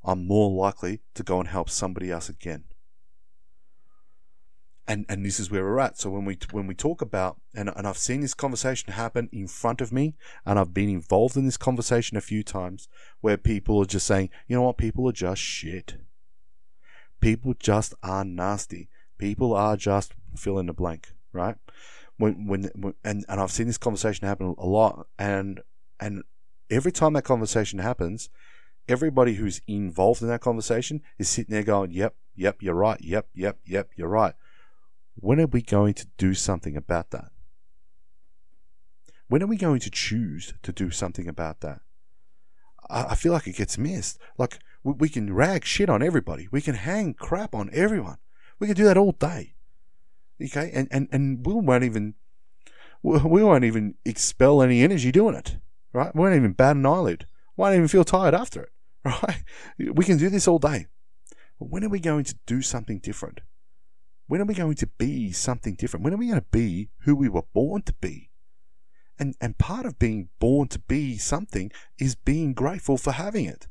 [0.05, 2.65] I'm more likely to go and help somebody else again
[4.89, 5.99] and and this is where we're at.
[5.99, 9.47] So when we when we talk about and and I've seen this conversation happen in
[9.47, 12.89] front of me, and I've been involved in this conversation a few times
[13.21, 15.97] where people are just saying, you know what, people are just shit.
[17.21, 18.89] People just are nasty.
[19.19, 21.57] People are just fill in the blank, right?
[22.17, 25.61] When, when when and and I've seen this conversation happen a lot, and
[26.01, 26.23] and
[26.71, 28.31] every time that conversation happens,
[28.89, 33.01] everybody who's involved in that conversation is sitting there going, "Yep, yep, you're right.
[33.03, 34.35] Yep, yep, yep, you're right."
[35.21, 37.31] When are we going to do something about that?
[39.29, 41.81] When are we going to choose to do something about that?
[42.89, 44.19] I, feel like it gets missed.
[44.39, 48.19] Like, we, we can rag shit on everybody, we can hang crap on everyone.
[48.59, 49.55] We can do that all day.
[50.43, 50.71] Okay?
[50.73, 52.15] And, and, and we won't even.
[53.01, 55.59] We won't even expel any energy doing it,
[55.93, 56.13] right?
[56.13, 57.27] We won't even bat an eyelid.
[57.57, 58.73] We Won't even feel tired after it,
[59.05, 59.45] right?
[59.79, 60.87] We can do this all day.
[61.61, 63.41] But when are we going to do something different?
[64.29, 66.05] When are we going to be something different?
[66.05, 68.31] When are we going to be who we were born to be?
[69.19, 73.67] And, and part of being born to be something is being grateful for having it.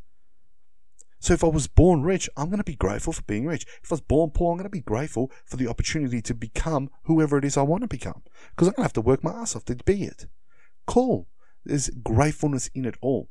[1.19, 3.65] So if I was born rich, I'm going to be grateful for being rich.
[3.83, 6.89] If I was born poor, I'm going to be grateful for the opportunity to become
[7.03, 8.23] whoever it is I want to become.
[8.51, 10.25] Because I'm going to have to work my ass off to be it.
[10.87, 11.27] Cool.
[11.65, 13.29] There's gratefulness in it all.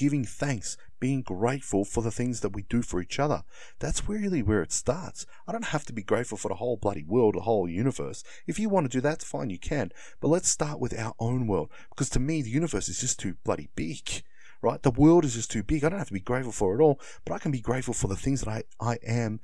[0.00, 3.44] Giving thanks, being grateful for the things that we do for each other.
[3.80, 5.26] That's really where it starts.
[5.46, 8.24] I don't have to be grateful for the whole bloody world, the whole universe.
[8.46, 9.92] If you want to do that, fine, you can.
[10.18, 11.68] But let's start with our own world.
[11.90, 14.22] Because to me, the universe is just too bloody big
[14.62, 14.82] right?
[14.82, 15.84] The world is just too big.
[15.84, 18.08] I don't have to be grateful for it all, but I can be grateful for
[18.08, 19.40] the things that I, I am,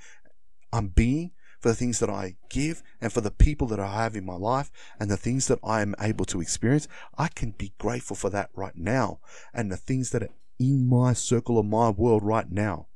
[0.73, 4.14] I'm being, for the things that I give, and for the people that I have
[4.16, 6.87] in my life, and the things that I am able to experience.
[7.16, 9.21] I can be grateful for that right now,
[9.55, 12.87] and the things that in my circle of my world right now.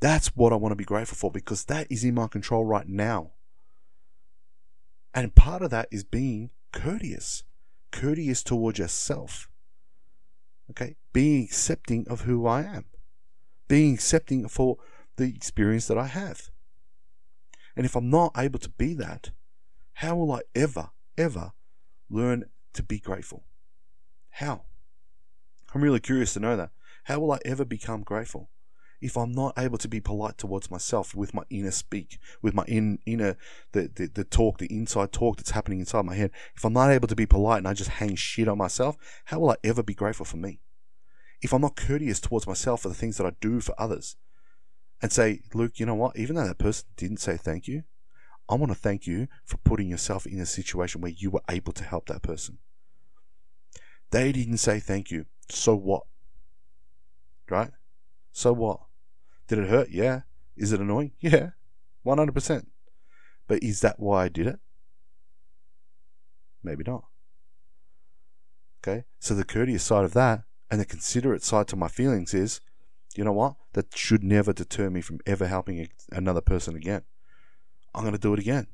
[0.00, 2.88] That's what I want to be grateful for because that is in my control right
[2.88, 3.32] now.
[5.14, 7.44] And part of that is being courteous,
[7.90, 9.48] courteous towards yourself.
[10.70, 12.86] Okay, being accepting of who I am,
[13.68, 14.78] being accepting for
[15.16, 16.50] the experience that I have.
[17.76, 19.30] And if I'm not able to be that,
[19.94, 21.52] how will I ever, ever
[22.08, 23.44] learn to be grateful?
[24.30, 24.62] How?
[25.74, 26.70] I'm really curious to know that.
[27.04, 28.48] How will I ever become grateful?
[29.00, 32.64] If I'm not able to be polite towards myself with my inner speak, with my
[32.66, 33.36] in, inner,
[33.72, 36.90] the, the, the talk, the inside talk that's happening inside my head, if I'm not
[36.90, 39.82] able to be polite and I just hang shit on myself, how will I ever
[39.82, 40.60] be grateful for me?
[41.42, 44.16] If I'm not courteous towards myself for the things that I do for others,
[45.02, 46.16] and say, Luke, you know what?
[46.16, 47.82] Even though that person didn't say thank you,
[48.48, 51.72] I want to thank you for putting yourself in a situation where you were able
[51.74, 52.58] to help that person.
[54.14, 55.26] They didn't say thank you.
[55.48, 56.04] So what?
[57.50, 57.72] Right?
[58.30, 58.78] So what?
[59.48, 59.90] Did it hurt?
[59.90, 60.20] Yeah.
[60.56, 61.10] Is it annoying?
[61.20, 61.50] Yeah.
[62.06, 62.66] 100%.
[63.48, 64.60] But is that why I did it?
[66.62, 67.06] Maybe not.
[68.86, 69.02] Okay?
[69.18, 72.60] So the courteous side of that and the considerate side to my feelings is
[73.16, 73.56] you know what?
[73.72, 77.02] That should never deter me from ever helping another person again.
[77.92, 78.68] I'm going to do it again.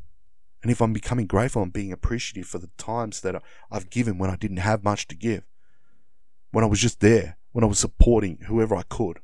[0.63, 4.31] And if I'm becoming grateful and being appreciative for the times that I've given when
[4.31, 5.45] I didn't have much to give,
[6.51, 9.21] when I was just there, when I was supporting whoever I could,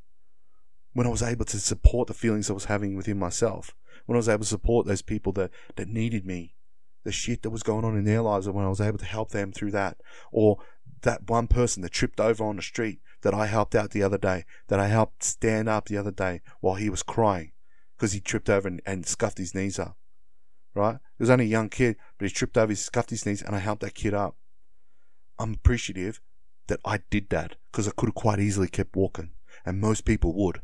[0.93, 4.17] when I was able to support the feelings I was having within myself, when I
[4.17, 6.55] was able to support those people that, that needed me,
[7.03, 9.05] the shit that was going on in their lives, and when I was able to
[9.05, 9.97] help them through that,
[10.31, 10.57] or
[11.01, 14.17] that one person that tripped over on the street that I helped out the other
[14.17, 17.51] day, that I helped stand up the other day while he was crying
[17.95, 19.97] because he tripped over and, and scuffed his knees up.
[20.77, 20.97] Right?
[21.17, 23.55] He was only a young kid, but he tripped over, he scuffed his knees, and
[23.55, 24.35] I helped that kid up.
[25.39, 26.21] I'm appreciative
[26.67, 29.31] that I did that because I could have quite easily kept walking,
[29.65, 30.61] and most people would.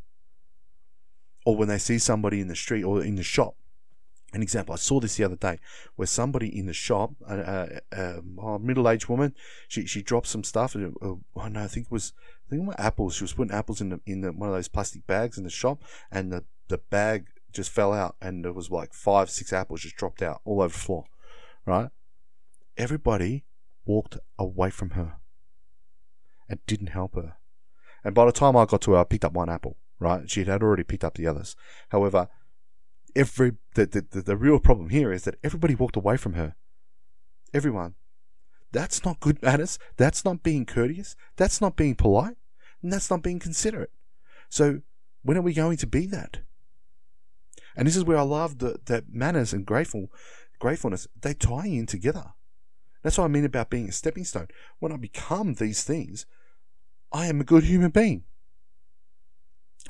[1.45, 3.55] Or when they see somebody in the street or in the shop
[4.33, 5.59] an example, I saw this the other day
[5.95, 9.35] where somebody in the shop, a, a, a middle-aged woman,
[9.67, 10.73] she she dropped some stuff.
[10.73, 12.13] And, uh, I think it was
[12.47, 13.15] I think it was apples.
[13.15, 15.51] She was putting apples in the, in the, one of those plastic bags in the
[15.51, 19.81] shop, and the the bag just fell out, and there was like five six apples
[19.81, 21.05] just dropped out all over the floor.
[21.65, 21.89] Right,
[22.77, 23.45] everybody
[23.85, 25.17] walked away from her
[26.49, 27.37] and didn't help her.
[28.03, 29.77] And by the time I got to her, I picked up one apple.
[29.99, 31.55] Right, she had already picked up the others.
[31.89, 32.27] However
[33.15, 36.55] every the, the, the real problem here is that everybody walked away from her.
[37.53, 37.95] Everyone.
[38.71, 39.77] That's not good manners.
[39.97, 41.15] That's not being courteous.
[41.35, 42.37] That's not being polite.
[42.81, 43.91] And that's not being considerate.
[44.49, 44.81] So
[45.21, 46.39] when are we going to be that?
[47.75, 50.09] And this is where I love the, that manners and grateful
[50.59, 52.33] gratefulness, they tie in together.
[53.03, 54.47] That's what I mean about being a stepping stone.
[54.79, 56.25] When I become these things,
[57.11, 58.23] I am a good human being.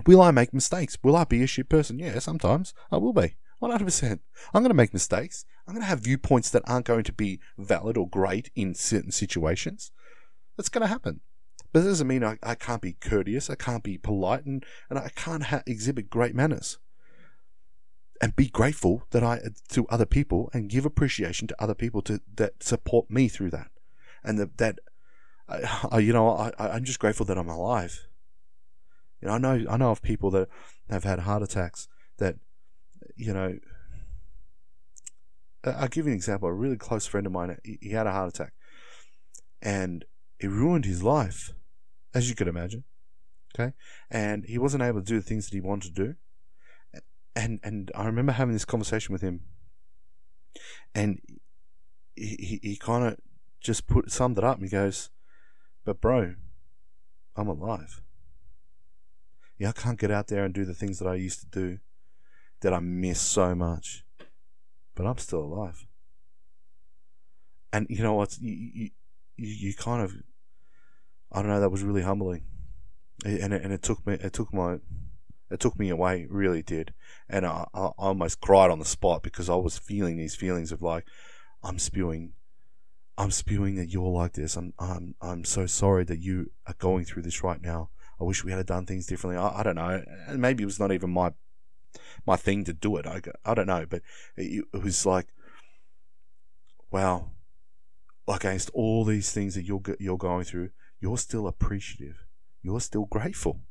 [0.07, 0.97] Will I make mistakes?
[1.03, 1.99] Will I be a shit person?
[1.99, 3.35] Yeah, sometimes I will be.
[3.61, 4.19] 100%.
[4.53, 5.45] I'm going to make mistakes.
[5.67, 9.11] I'm going to have viewpoints that aren't going to be valid or great in certain
[9.11, 9.91] situations.
[10.57, 11.21] That's going to happen.
[11.71, 14.99] But that doesn't mean I, I can't be courteous, I can't be polite, and, and
[14.99, 16.77] I can't ha- exhibit great manners.
[18.23, 22.21] And be grateful that I to other people and give appreciation to other people to
[22.35, 23.69] that support me through that,
[24.23, 24.79] and that
[25.49, 28.07] uh, you know I, I'm just grateful that I'm alive
[29.23, 30.49] you know, I know I know of people that
[30.89, 32.35] have had heart attacks that,
[33.15, 33.57] you know,
[35.63, 36.49] I'll give you an example.
[36.49, 38.51] A really close friend of mine, he had a heart attack,
[39.61, 40.03] and
[40.41, 41.53] it ruined his life,
[42.13, 42.83] as you could imagine.
[43.55, 43.71] Okay,
[44.11, 46.15] and he wasn't able to do the things that he wanted to do.
[47.35, 49.41] And and I remember having this conversation with him,
[50.93, 51.19] and
[52.15, 53.17] he he, he kind of
[53.63, 54.57] just put summed it up.
[54.57, 55.09] And he goes,
[55.85, 56.35] But, bro,
[57.35, 58.01] I'm alive.
[59.57, 61.79] Yeah, I can't get out there and do the things that I used to do
[62.61, 64.03] that I miss so much.
[64.95, 65.85] But I'm still alive.
[67.71, 68.37] And you know what?
[68.39, 68.89] You, you,
[69.35, 70.13] you kind of,
[71.31, 72.45] I don't know, that was really humbling.
[73.25, 74.77] And it, and it took me, it took my,
[75.51, 76.93] it took me away, really did.
[77.29, 80.81] And I, I almost cried on the spot because I was feeling these feelings of
[80.81, 81.05] like,
[81.63, 82.33] I'm spewing
[83.17, 84.55] I'm spewing that you're like this.
[84.55, 87.89] I'm I'm I'm so sorry that you are going through this right now.
[88.19, 89.41] I wish we had done things differently.
[89.41, 90.03] I, I don't know.
[90.27, 91.33] And maybe it was not even my
[92.25, 93.05] my thing to do it.
[93.05, 94.01] I, I don't know, but
[94.35, 95.27] it, it was like,
[96.89, 97.31] wow,
[98.27, 102.25] against all these things that you're you're going through, you're still appreciative.
[102.63, 103.61] You're still grateful.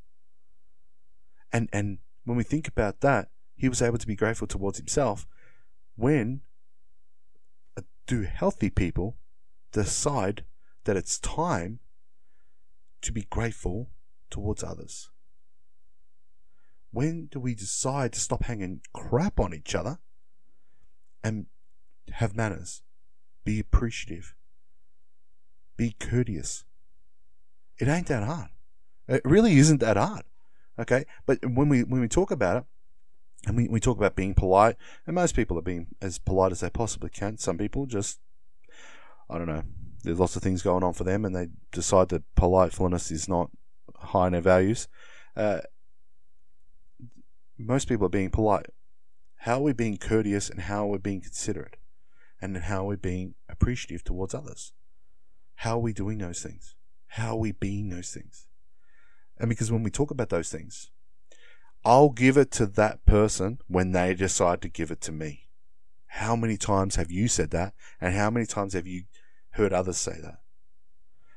[1.52, 5.26] And and when we think about that, he was able to be grateful towards himself.
[5.96, 6.40] When
[7.76, 9.16] uh, do healthy people
[9.72, 10.44] decide
[10.84, 11.80] that it's time
[13.02, 13.90] to be grateful
[14.30, 15.10] towards others?
[16.90, 19.98] When do we decide to stop hanging crap on each other
[21.24, 21.46] and
[22.12, 22.82] have manners?
[23.44, 24.34] Be appreciative.
[25.76, 26.64] Be courteous.
[27.78, 28.50] It ain't that hard.
[29.08, 30.22] It really isn't that hard.
[30.82, 31.06] Okay?
[31.24, 32.64] But when we when we talk about it,
[33.46, 34.76] and we, we talk about being polite,
[35.06, 37.38] and most people are being as polite as they possibly can.
[37.38, 38.20] Some people just
[39.30, 39.62] I don't know.
[40.04, 43.50] There's lots of things going on for them, and they decide that politeness is not
[43.96, 44.88] high in their values.
[45.36, 45.60] Uh,
[47.56, 48.66] most people are being polite.
[49.36, 51.76] How are we being courteous, and how are we being considerate,
[52.40, 54.72] and how are we being appreciative towards others?
[55.56, 56.74] How are we doing those things?
[57.06, 58.46] How are we being those things?
[59.42, 60.90] And because when we talk about those things,
[61.84, 65.48] I'll give it to that person when they decide to give it to me.
[66.06, 67.74] How many times have you said that?
[68.00, 69.02] And how many times have you
[69.52, 70.38] heard others say that.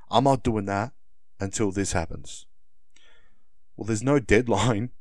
[0.09, 0.93] I'm not doing that
[1.39, 2.45] until this happens.
[3.75, 4.91] Well, there's no deadline,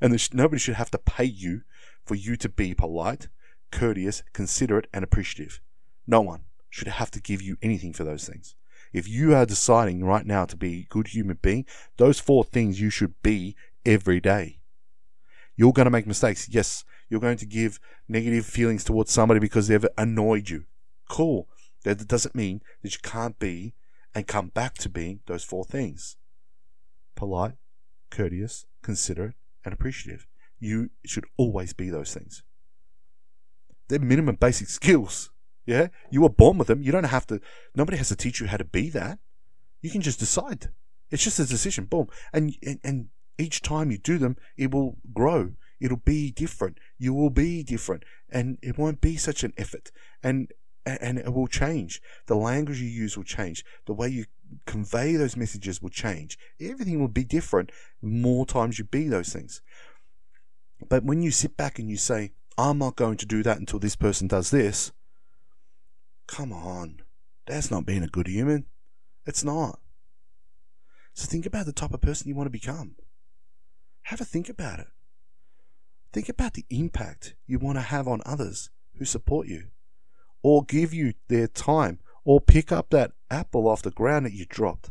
[0.00, 1.62] and nobody should have to pay you
[2.04, 3.28] for you to be polite,
[3.70, 5.60] courteous, considerate, and appreciative.
[6.06, 8.54] No one should have to give you anything for those things.
[8.92, 11.66] If you are deciding right now to be a good human being,
[11.96, 14.58] those four things you should be every day.
[15.56, 16.48] You're going to make mistakes.
[16.48, 20.64] Yes, you're going to give negative feelings towards somebody because they've annoyed you.
[21.08, 21.48] Cool.
[21.84, 23.74] That doesn't mean that you can't be
[24.14, 26.16] and come back to being those four things
[27.14, 27.54] polite,
[28.10, 29.34] courteous, considerate,
[29.64, 30.26] and appreciative.
[30.60, 32.42] You should always be those things.
[33.88, 35.30] They're minimum basic skills.
[35.68, 35.88] Yeah?
[36.10, 36.82] You were born with them.
[36.82, 37.42] You don't have to,
[37.74, 39.18] nobody has to teach you how to be that.
[39.82, 40.70] You can just decide.
[41.10, 41.84] It's just a decision.
[41.84, 42.08] Boom.
[42.32, 45.52] And, and, and each time you do them, it will grow.
[45.78, 46.78] It'll be different.
[46.96, 48.04] You will be different.
[48.30, 49.92] And it won't be such an effort.
[50.22, 50.50] And
[50.86, 52.00] and it will change.
[52.28, 53.62] The language you use will change.
[53.84, 54.24] The way you
[54.64, 56.38] convey those messages will change.
[56.58, 59.60] Everything will be different more times you be those things.
[60.88, 63.78] But when you sit back and you say, I'm not going to do that until
[63.78, 64.92] this person does this,
[66.28, 67.00] come on.
[67.46, 68.66] That's not being a good human.
[69.26, 69.80] It's not.
[71.14, 72.94] So think about the type of person you want to become.
[74.02, 74.86] Have a think about it.
[76.12, 79.64] Think about the impact you want to have on others who support you
[80.42, 84.46] or give you their time or pick up that apple off the ground that you
[84.46, 84.90] dropped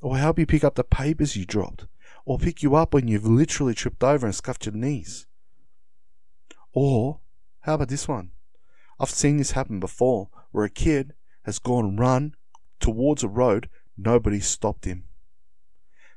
[0.00, 1.86] or help you pick up the papers you dropped
[2.24, 5.26] or pick you up when you've literally tripped over and scuffed your knees.
[6.72, 7.20] Or,
[7.60, 8.32] how about this one?
[8.98, 12.34] I've seen this happen before where a kid has gone run
[12.80, 15.04] towards a road, nobody stopped him.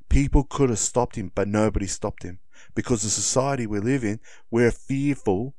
[0.08, 2.40] People could have stopped him, but nobody stopped him.
[2.74, 4.20] Because the society we live in,
[4.50, 5.56] we're fearful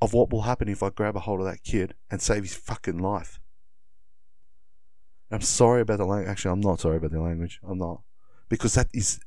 [0.00, 2.54] of what will happen if I grab a hold of that kid and save his
[2.54, 3.40] fucking life.
[5.30, 6.30] I'm sorry about the language.
[6.30, 7.60] Actually, I'm not sorry about the language.
[7.68, 8.02] I'm not.
[8.48, 9.20] Because that is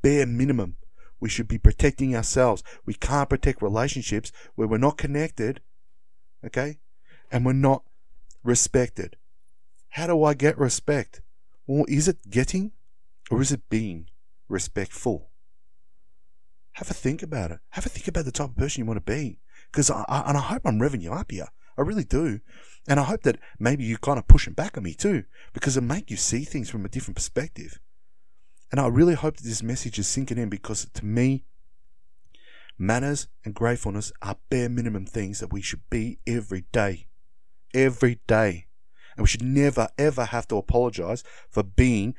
[0.00, 0.76] bare minimum.
[1.20, 2.62] We should be protecting ourselves.
[2.86, 5.60] We can't protect relationships where we're not connected,
[6.44, 6.78] okay?
[7.30, 7.82] And we're not
[8.42, 9.16] respected.
[9.90, 11.22] How do I get respect?
[11.66, 12.72] Well, is it getting
[13.30, 14.06] or is it being
[14.48, 15.28] respectful?
[16.72, 17.58] Have a think about it.
[17.70, 20.28] Have a think about the type of person you want to be because I, I,
[20.28, 21.48] and I hope I'm revving you up here.
[21.76, 22.40] I really do.
[22.88, 25.82] And I hope that maybe you kind of pushing back on me too, because it
[25.82, 27.78] make you see things from a different perspective.
[28.70, 31.44] And I really hope that this message is sinking in because to me,
[32.78, 37.08] manners and gratefulness are bare minimum things that we should be every day.
[37.74, 38.66] Every day.
[39.16, 42.14] And we should never ever have to apologize for being,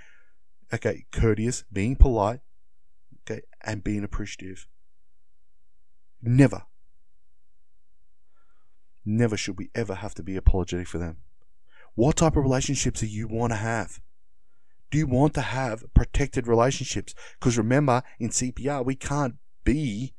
[0.73, 2.41] okay, courteous, being polite,
[3.21, 4.67] okay, and being appreciative.
[6.21, 6.63] Never.
[9.05, 11.17] Never should we ever have to be apologetic for them.
[11.95, 14.01] What type of relationships do you want to have?
[14.91, 17.13] Do you want to have protected relationships?
[17.39, 20.13] Because remember, in CPR, we can't be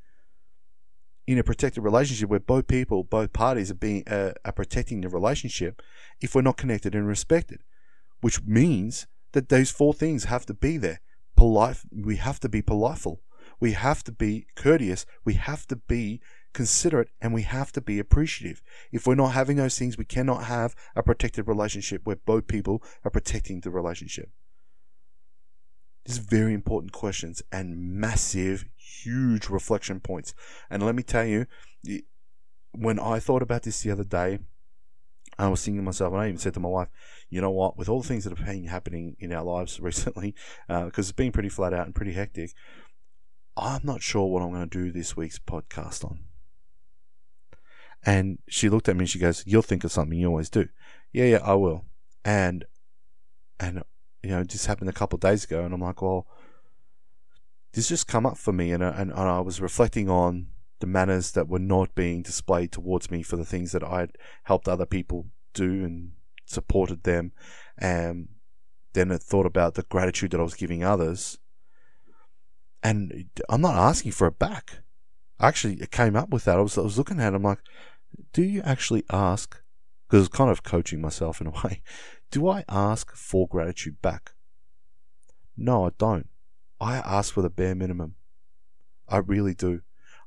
[1.27, 5.09] in a protected relationship where both people, both parties are being uh, are protecting the
[5.09, 5.83] relationship
[6.21, 7.63] if we're not connected and respected,
[8.21, 11.01] which means that those four things have to be there.
[11.37, 13.23] Polite, we have to be politeful,
[13.61, 16.21] we have to be courteous, we have to be
[16.53, 18.63] considerate, and we have to be appreciative.
[18.91, 22.83] If we're not having those things, we cannot have a protected relationship where both people
[23.05, 24.31] are protecting the relationship.
[26.05, 30.35] These very important questions and massive, huge reflection points.
[30.71, 31.47] And let me tell you,
[32.73, 34.39] when I thought about this the other day,
[35.39, 36.89] I was thinking to myself, and I even said to my wife,
[37.31, 40.35] you know what, with all the things that have been happening in our lives recently,
[40.69, 42.53] because uh, it's been pretty flat out and pretty hectic,
[43.57, 46.21] I'm not sure what I'm going to do this week's podcast on.
[48.05, 50.69] And she looked at me and she goes, You'll think of something, you always do.
[51.13, 51.85] Yeah, yeah, I will.
[52.25, 52.65] And
[53.59, 53.83] and
[54.23, 56.27] you know, this happened a couple of days ago and I'm like, Well,
[57.73, 60.49] this just come up for me and, uh, and, and I was reflecting on
[60.81, 64.69] the manners that were not being displayed towards me for the things that I'd helped
[64.69, 66.13] other people do and
[66.47, 67.33] supported them.
[67.79, 68.29] And
[68.95, 71.39] then I thought about the gratitude that I was giving others.
[72.83, 74.79] And I'm not asking for it back.
[75.39, 76.59] Actually, it came up with that.
[76.59, 77.61] I was, I was looking at it, I'm like,
[78.33, 79.63] do you actually ask?
[80.09, 81.83] Because kind of coaching myself in a way.
[82.31, 84.33] Do I ask for gratitude back?
[85.57, 86.29] No, I don't.
[86.81, 88.15] I ask for the bare minimum.
[89.09, 89.83] I really do.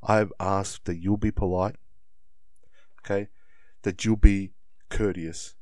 [0.06, 1.78] I ask that you'll be polite,
[3.00, 3.30] okay?
[3.84, 4.52] That you'll be
[4.90, 5.56] courteous,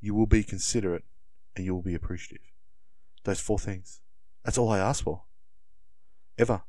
[0.00, 1.04] you will be considerate,
[1.56, 2.46] and you will be appreciative.
[3.24, 4.00] Those four things.
[4.44, 5.22] That's all I ask for.
[6.38, 6.62] Ever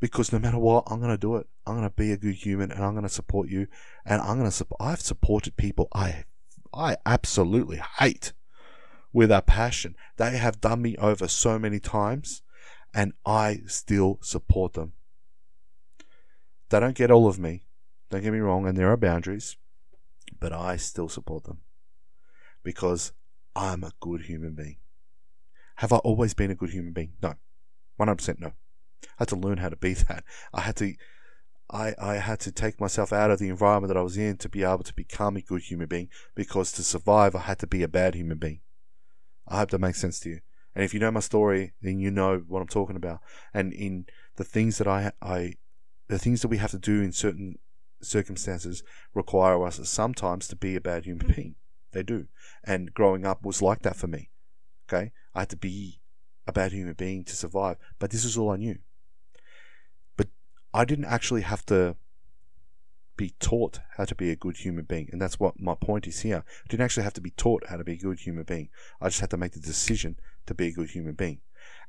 [0.00, 1.46] because no matter what, I'm going to do it.
[1.66, 3.66] I'm going to be a good human and I'm going to support you.
[4.04, 6.24] And I'm support, I've supported people I,
[6.76, 8.32] I absolutely hate
[9.12, 9.96] with a passion.
[10.16, 12.42] They have done me over so many times
[12.94, 14.92] and I still support them.
[16.68, 17.62] They don't get all of me.
[18.10, 18.66] Don't get me wrong.
[18.66, 19.56] And there are boundaries,
[20.38, 21.60] but I still support them
[22.62, 23.12] because
[23.54, 24.76] I'm a good human being.
[25.76, 27.12] Have I always been a good human being?
[27.22, 27.34] No.
[27.98, 28.52] 100% no.
[29.02, 30.24] I had to learn how to be that.
[30.52, 30.94] I had to
[31.70, 34.48] I, I had to take myself out of the environment that I was in to
[34.48, 37.82] be able to become a good human being because to survive I had to be
[37.82, 38.60] a bad human being.
[39.48, 40.40] I hope that makes sense to you.
[40.74, 43.20] And if you know my story, then you know what I'm talking about.
[43.54, 44.06] And in
[44.36, 45.54] the things that I I
[46.08, 47.56] the things that we have to do in certain
[48.02, 48.82] circumstances
[49.14, 51.54] require us sometimes to be a bad human being.
[51.92, 52.26] They do.
[52.62, 54.30] And growing up was like that for me.
[54.88, 55.12] Okay?
[55.34, 56.00] I had to be
[56.46, 58.78] a bad human being to survive, but this is all I knew.
[60.76, 61.96] I didn't actually have to
[63.16, 65.08] be taught how to be a good human being.
[65.10, 66.44] And that's what my point is here.
[66.46, 68.68] I didn't actually have to be taught how to be a good human being.
[69.00, 71.40] I just had to make the decision to be a good human being.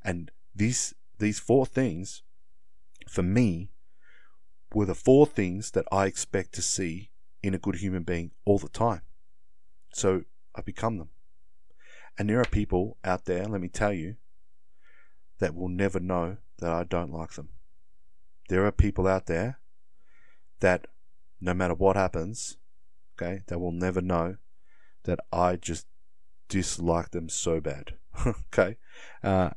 [0.02, 2.22] And these these four things,
[3.06, 3.68] for me,
[4.72, 7.10] were the four things that I expect to see
[7.42, 9.02] in a good human being all the time.
[9.92, 10.22] So
[10.54, 11.10] I become them.
[12.18, 14.16] And there are people out there, let me tell you,
[15.40, 17.50] that will never know that I don't like them
[18.48, 19.58] there are people out there
[20.60, 20.86] that
[21.40, 22.56] no matter what happens,
[23.16, 24.36] okay, they will never know
[25.04, 25.86] that I just
[26.48, 27.94] dislike them so bad,
[28.26, 28.76] okay,
[29.22, 29.50] uh,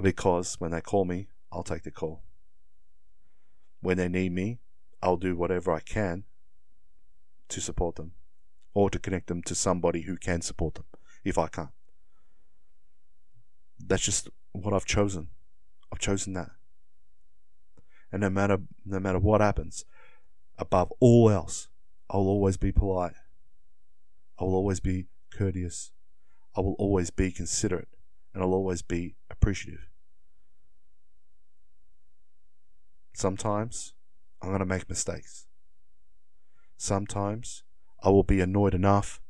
[0.00, 2.22] because when they call me, I'll take the call.
[3.80, 4.58] When they need me,
[5.02, 6.24] I'll do whatever I can
[7.50, 8.12] to support them
[8.72, 10.86] or to connect them to somebody who can support them
[11.24, 11.68] if I can't.
[13.78, 15.28] That's just what I've chosen.
[15.92, 16.50] I've chosen that.
[18.14, 19.84] And no matter no matter what happens,
[20.56, 21.66] above all else,
[22.08, 23.16] I'll always be polite.
[24.38, 25.06] I will always be
[25.36, 25.90] courteous.
[26.56, 27.88] I will always be considerate.
[28.32, 29.88] And I'll always be appreciative.
[33.14, 33.94] Sometimes
[34.40, 35.48] I'm going to make mistakes.
[36.76, 37.64] Sometimes
[38.00, 39.20] I will be annoyed enough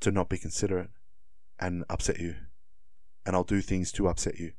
[0.00, 0.90] to not be considerate
[1.58, 2.34] and upset you.
[3.24, 4.52] And I'll do things to upset you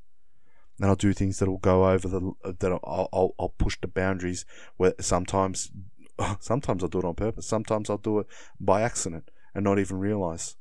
[0.79, 3.87] and I'll do things that will go over the that I'll, I'll, I'll push the
[3.87, 4.45] boundaries
[4.77, 5.71] where sometimes
[6.39, 7.47] sometimes I'll do it on purpose.
[7.47, 8.27] Sometimes I'll do it
[8.59, 10.55] by accident and not even realize.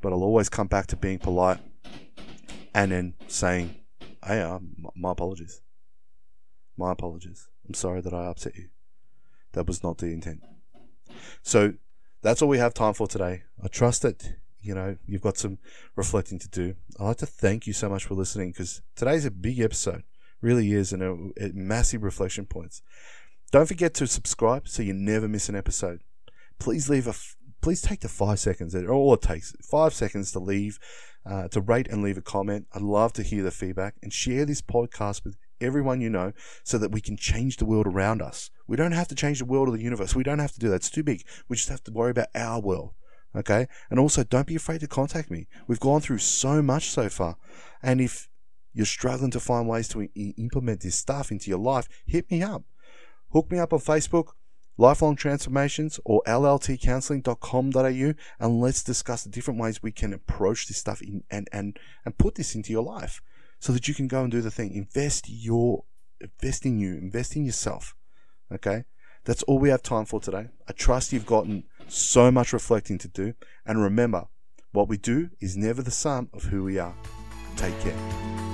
[0.00, 1.58] But I'll always come back to being polite
[2.74, 3.76] and then saying
[4.24, 4.58] hey uh,
[4.94, 5.62] my apologies.
[6.76, 7.48] My apologies.
[7.66, 8.68] I'm sorry that I upset you.
[9.52, 10.42] That was not the intent.
[11.42, 11.74] So
[12.22, 13.44] that's all we have time for today.
[13.62, 15.58] I trust that you know, you've got some
[15.96, 16.74] reflecting to do.
[16.98, 20.02] I'd like to thank you so much for listening because today's a big episode,
[20.40, 22.82] really is, and a, a massive reflection points.
[23.50, 26.00] Don't forget to subscribe so you never miss an episode.
[26.58, 27.14] Please leave a
[27.60, 28.74] please take the five seconds.
[28.74, 30.78] It all it takes five seconds to leave,
[31.24, 32.66] uh, to rate and leave a comment.
[32.72, 36.32] I'd love to hear the feedback and share this podcast with everyone you know
[36.62, 38.50] so that we can change the world around us.
[38.66, 40.14] We don't have to change the world or the universe.
[40.14, 40.76] We don't have to do that.
[40.76, 41.24] It's too big.
[41.48, 42.92] We just have to worry about our world.
[43.36, 43.66] Okay.
[43.90, 45.46] And also don't be afraid to contact me.
[45.66, 47.36] We've gone through so much so far.
[47.82, 48.28] And if
[48.72, 52.62] you're struggling to find ways to implement this stuff into your life, hit me up.
[53.32, 54.28] Hook me up on Facebook,
[54.78, 61.02] Lifelong Transformations, or lltcounseling.com.au, and let's discuss the different ways we can approach this stuff
[61.02, 63.20] in, and, and, and put this into your life
[63.58, 64.72] so that you can go and do the thing.
[64.72, 65.84] Invest your,
[66.20, 67.96] invest in you, invest in yourself.
[68.52, 68.84] Okay?
[69.28, 70.48] That's all we have time for today.
[70.66, 73.34] I trust you've gotten so much reflecting to do.
[73.66, 74.24] And remember,
[74.72, 76.94] what we do is never the sum of who we are.
[77.54, 78.47] Take care.